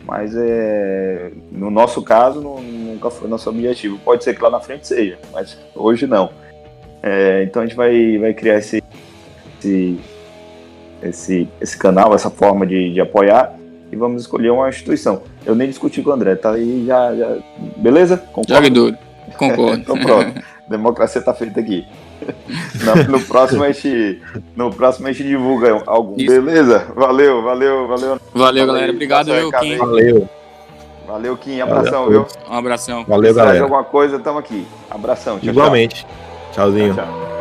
[0.05, 3.99] Mas é, no nosso caso, não, nunca foi nosso objetivo.
[3.99, 6.31] Pode ser que lá na frente seja, mas hoje não.
[7.03, 8.83] É, então a gente vai, vai criar esse,
[9.61, 9.99] esse,
[11.01, 13.55] esse, esse canal, essa forma de, de apoiar
[13.91, 15.21] e vamos escolher uma instituição.
[15.45, 17.15] Eu nem discuti com o André, tá aí já.
[17.15, 17.37] já...
[17.77, 18.17] Beleza?
[18.17, 18.53] Concordo.
[18.53, 18.97] Jogador.
[19.37, 19.81] Concordo.
[19.81, 20.41] então pronto.
[20.67, 21.85] Democracia tá feita aqui.
[22.83, 24.21] No, no, próximo a gente,
[24.55, 26.15] no próximo a gente divulga algum.
[26.17, 26.27] Isso.
[26.27, 26.85] Beleza?
[26.95, 28.19] Valeu, valeu, valeu.
[28.31, 28.91] Valeu, galera.
[28.91, 29.77] Obrigado, viu, Kim.
[29.77, 30.29] Valeu.
[31.07, 31.61] Valeu, Kim.
[31.61, 32.25] Abração, valeu.
[32.25, 32.27] viu?
[32.47, 33.05] Um abração.
[33.07, 33.57] Valeu, galera.
[33.57, 34.67] Se alguma coisa, tamo aqui.
[34.89, 35.39] Abração.
[35.39, 36.05] Tchau, Igualmente.
[36.05, 36.65] Tchau.
[36.65, 36.93] Tchauzinho.
[36.93, 37.31] Tchau, tchau.